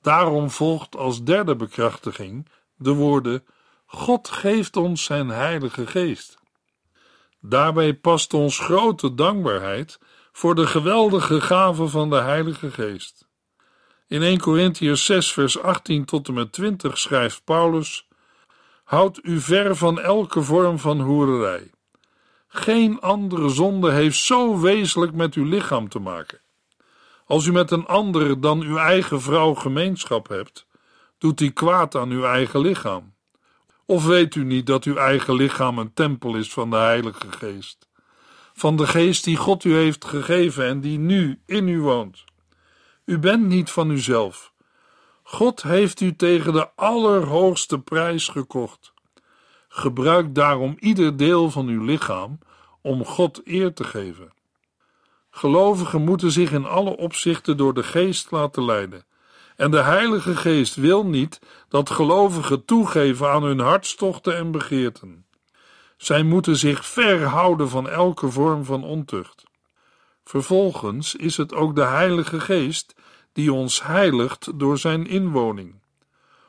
Daarom 0.00 0.50
volgt 0.50 0.96
als 0.96 1.24
derde 1.24 1.56
bekrachtiging 1.56 2.48
de 2.76 2.92
woorden: 2.92 3.44
God 3.86 4.28
geeft 4.28 4.76
ons 4.76 5.04
Zijn 5.04 5.28
Heilige 5.28 5.86
Geest. 5.86 6.35
Daarbij 7.40 7.94
past 7.94 8.34
ons 8.34 8.58
grote 8.58 9.14
dankbaarheid 9.14 9.98
voor 10.32 10.54
de 10.54 10.66
geweldige 10.66 11.40
gave 11.40 11.88
van 11.88 12.10
de 12.10 12.20
Heilige 12.20 12.70
Geest. 12.70 13.28
In 14.08 14.22
1 14.22 14.40
Corinthians 14.40 15.04
6, 15.04 15.32
vers 15.32 15.62
18 15.62 16.04
tot 16.04 16.28
en 16.28 16.34
met 16.34 16.52
20 16.52 16.98
schrijft 16.98 17.44
Paulus: 17.44 18.08
Houd 18.84 19.20
u 19.22 19.40
ver 19.40 19.76
van 19.76 20.00
elke 20.00 20.42
vorm 20.42 20.78
van 20.78 21.00
hoererij. 21.00 21.70
Geen 22.48 23.00
andere 23.00 23.48
zonde 23.48 23.90
heeft 23.92 24.18
zo 24.18 24.60
wezenlijk 24.60 25.12
met 25.12 25.34
uw 25.34 25.44
lichaam 25.44 25.88
te 25.88 25.98
maken. 25.98 26.40
Als 27.26 27.46
u 27.46 27.52
met 27.52 27.70
een 27.70 27.86
andere 27.86 28.38
dan 28.38 28.60
uw 28.60 28.76
eigen 28.76 29.20
vrouw 29.20 29.54
gemeenschap 29.54 30.28
hebt, 30.28 30.66
doet 31.18 31.38
die 31.38 31.50
kwaad 31.50 31.94
aan 31.94 32.10
uw 32.10 32.24
eigen 32.24 32.60
lichaam. 32.60 33.14
Of 33.86 34.06
weet 34.06 34.34
u 34.34 34.44
niet 34.44 34.66
dat 34.66 34.84
uw 34.84 34.96
eigen 34.96 35.34
lichaam 35.34 35.78
een 35.78 35.92
tempel 35.92 36.36
is 36.36 36.52
van 36.52 36.70
de 36.70 36.76
Heilige 36.76 37.32
Geest? 37.32 37.88
Van 38.54 38.76
de 38.76 38.86
Geest 38.86 39.24
die 39.24 39.36
God 39.36 39.64
u 39.64 39.74
heeft 39.74 40.04
gegeven 40.04 40.66
en 40.66 40.80
die 40.80 40.98
nu 40.98 41.40
in 41.46 41.68
u 41.68 41.80
woont. 41.80 42.24
U 43.04 43.18
bent 43.18 43.46
niet 43.46 43.70
van 43.70 43.90
uzelf. 43.90 44.52
God 45.22 45.62
heeft 45.62 46.00
u 46.00 46.16
tegen 46.16 46.52
de 46.52 46.68
allerhoogste 46.74 47.78
prijs 47.78 48.28
gekocht. 48.28 48.92
Gebruik 49.68 50.34
daarom 50.34 50.76
ieder 50.78 51.16
deel 51.16 51.50
van 51.50 51.66
uw 51.66 51.84
lichaam 51.84 52.38
om 52.80 53.04
God 53.04 53.40
eer 53.44 53.72
te 53.72 53.84
geven. 53.84 54.32
Gelovigen 55.30 56.04
moeten 56.04 56.30
zich 56.30 56.52
in 56.52 56.66
alle 56.66 56.96
opzichten 56.96 57.56
door 57.56 57.74
de 57.74 57.82
Geest 57.82 58.30
laten 58.30 58.64
leiden. 58.64 59.04
En 59.56 59.70
de 59.70 59.82
Heilige 59.82 60.36
Geest 60.36 60.74
wil 60.74 61.06
niet 61.06 61.40
dat 61.76 61.90
gelovigen 61.90 62.64
toegeven 62.64 63.30
aan 63.30 63.42
hun 63.42 63.58
hartstochten 63.58 64.36
en 64.36 64.50
begeerten. 64.50 65.26
Zij 65.96 66.22
moeten 66.22 66.56
zich 66.56 66.86
verhouden 66.86 67.68
van 67.68 67.88
elke 67.88 68.30
vorm 68.30 68.64
van 68.64 68.84
ontucht. 68.84 69.44
Vervolgens 70.24 71.14
is 71.14 71.36
het 71.36 71.54
ook 71.54 71.74
de 71.74 71.84
Heilige 71.84 72.40
Geest 72.40 72.94
die 73.32 73.52
ons 73.52 73.82
heiligt 73.82 74.58
door 74.58 74.78
zijn 74.78 75.06
inwoning. 75.06 75.74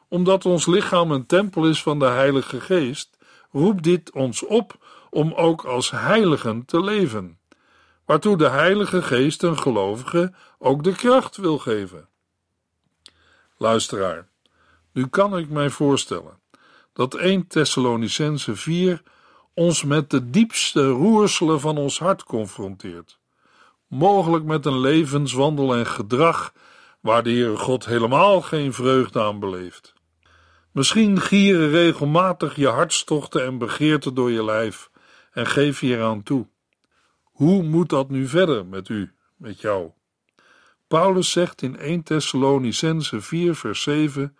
Omdat 0.08 0.46
ons 0.46 0.66
lichaam 0.66 1.12
een 1.12 1.26
tempel 1.26 1.66
is 1.66 1.82
van 1.82 2.00
de 2.00 2.06
Heilige 2.06 2.62
Geest, 2.62 3.18
roept 3.52 3.84
dit 3.84 4.12
ons 4.12 4.46
op 4.46 4.76
om 5.10 5.34
ook 5.34 5.66
als 5.66 5.92
heiligen 5.92 6.66
te 6.66 6.84
leven, 6.84 7.40
waartoe 8.06 8.38
de 8.38 8.50
Heilige 8.50 9.02
Geest 9.02 9.44
een 9.44 9.60
gelovige 9.60 10.34
ook 10.60 10.84
de 10.84 10.96
kracht 10.96 11.38
wil 11.38 11.58
geven. 11.58 12.10
Luisteraar, 13.58 14.28
nu 14.98 15.08
kan 15.08 15.38
ik 15.38 15.50
mij 15.50 15.70
voorstellen 15.70 16.40
dat 16.94 17.16
1 17.16 17.48
Thessalonicense 17.48 18.56
4 18.56 19.02
ons 19.54 19.84
met 19.84 20.10
de 20.10 20.30
diepste 20.30 20.90
roerselen 20.90 21.60
van 21.60 21.78
ons 21.78 22.00
hart 22.00 22.24
confronteert, 22.24 23.20
mogelijk 23.88 24.44
met 24.44 24.66
een 24.66 24.80
levenswandel 24.80 25.76
en 25.76 25.86
gedrag 25.86 26.54
waar 27.00 27.24
de 27.24 27.30
Heere 27.30 27.58
God 27.58 27.86
helemaal 27.86 28.42
geen 28.42 28.74
vreugde 28.74 29.22
aan 29.22 29.40
beleeft. 29.40 29.94
Misschien 30.72 31.22
gieren 31.22 31.70
regelmatig 31.70 32.56
je 32.56 32.68
hartstochten 32.68 33.46
en 33.46 33.58
begeerten 33.58 34.14
door 34.14 34.32
je 34.32 34.44
lijf 34.44 34.90
en 35.32 35.48
geef 35.48 35.82
je 35.82 35.96
eraan 35.96 36.24
toe. 36.24 36.48
Hoe 37.24 37.64
moet 37.64 37.90
dat 37.90 38.10
nu 38.10 38.28
verder 38.28 38.66
met 38.66 38.90
u, 38.90 39.14
met 39.36 39.62
jou? 39.62 39.92
Paulus 40.88 41.32
zegt 41.32 41.62
in 41.62 41.78
1 41.78 42.04
Thessalonicense 42.04 43.22
4 43.22 43.56
vers 43.56 43.82
7 43.82 44.36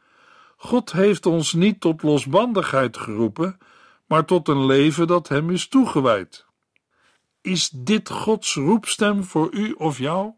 God 0.60 0.92
heeft 0.92 1.26
ons 1.26 1.54
niet 1.54 1.82
tot 1.82 2.04
losbandigheid 2.04 2.98
geroepen, 2.98 3.58
maar 4.06 4.26
tot 4.26 4.48
een 4.48 4.66
leven 4.66 5.08
dat 5.08 5.28
hem 5.28 5.50
is 5.50 5.68
toegewijd. 5.68 6.46
Is 7.42 7.70
dit 7.70 8.10
Gods 8.10 8.56
roepstem 8.56 9.24
voor 9.24 9.54
u 9.54 9.72
of 9.72 9.98
jou? 9.98 10.32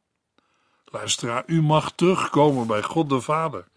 Luisteraar, 0.86 1.44
u 1.46 1.62
mag 1.62 1.92
terugkomen 1.92 2.68
bij 2.68 2.84
God 2.84 3.10
de 3.10 3.22
Vader, 3.22 3.68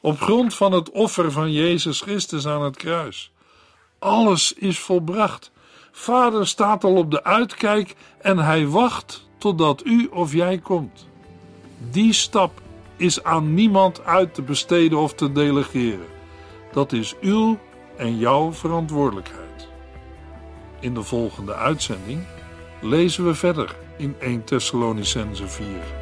op 0.00 0.20
grond 0.20 0.54
van 0.54 0.72
het 0.72 0.90
offer 0.90 1.32
van 1.32 1.52
Jezus 1.52 2.00
Christus 2.00 2.46
aan 2.46 2.62
het 2.62 2.76
kruis. 2.76 3.32
Alles 3.98 4.52
is 4.52 4.78
volbracht. 4.78 5.50
Vader 5.92 6.46
staat 6.46 6.84
al 6.84 6.96
op 6.96 7.10
de 7.10 7.24
uitkijk 7.24 7.96
en 8.18 8.38
hij 8.38 8.66
wacht 8.66 9.28
totdat 9.38 9.84
u 9.84 10.06
of 10.06 10.32
jij 10.32 10.58
komt. 10.58 11.06
Die 11.90 12.12
stap 12.12 12.61
is 13.02 13.22
aan 13.22 13.54
niemand 13.54 14.04
uit 14.04 14.34
te 14.34 14.42
besteden 14.42 14.98
of 14.98 15.14
te 15.14 15.32
delegeren. 15.32 16.06
Dat 16.72 16.92
is 16.92 17.14
uw 17.20 17.58
en 17.96 18.18
jouw 18.18 18.52
verantwoordelijkheid. 18.52 19.68
In 20.80 20.94
de 20.94 21.02
volgende 21.02 21.54
uitzending 21.54 22.24
lezen 22.80 23.26
we 23.26 23.34
verder 23.34 23.76
in 23.96 24.14
1 24.18 24.44
Thessalonicense 24.44 25.48
4. 25.48 26.01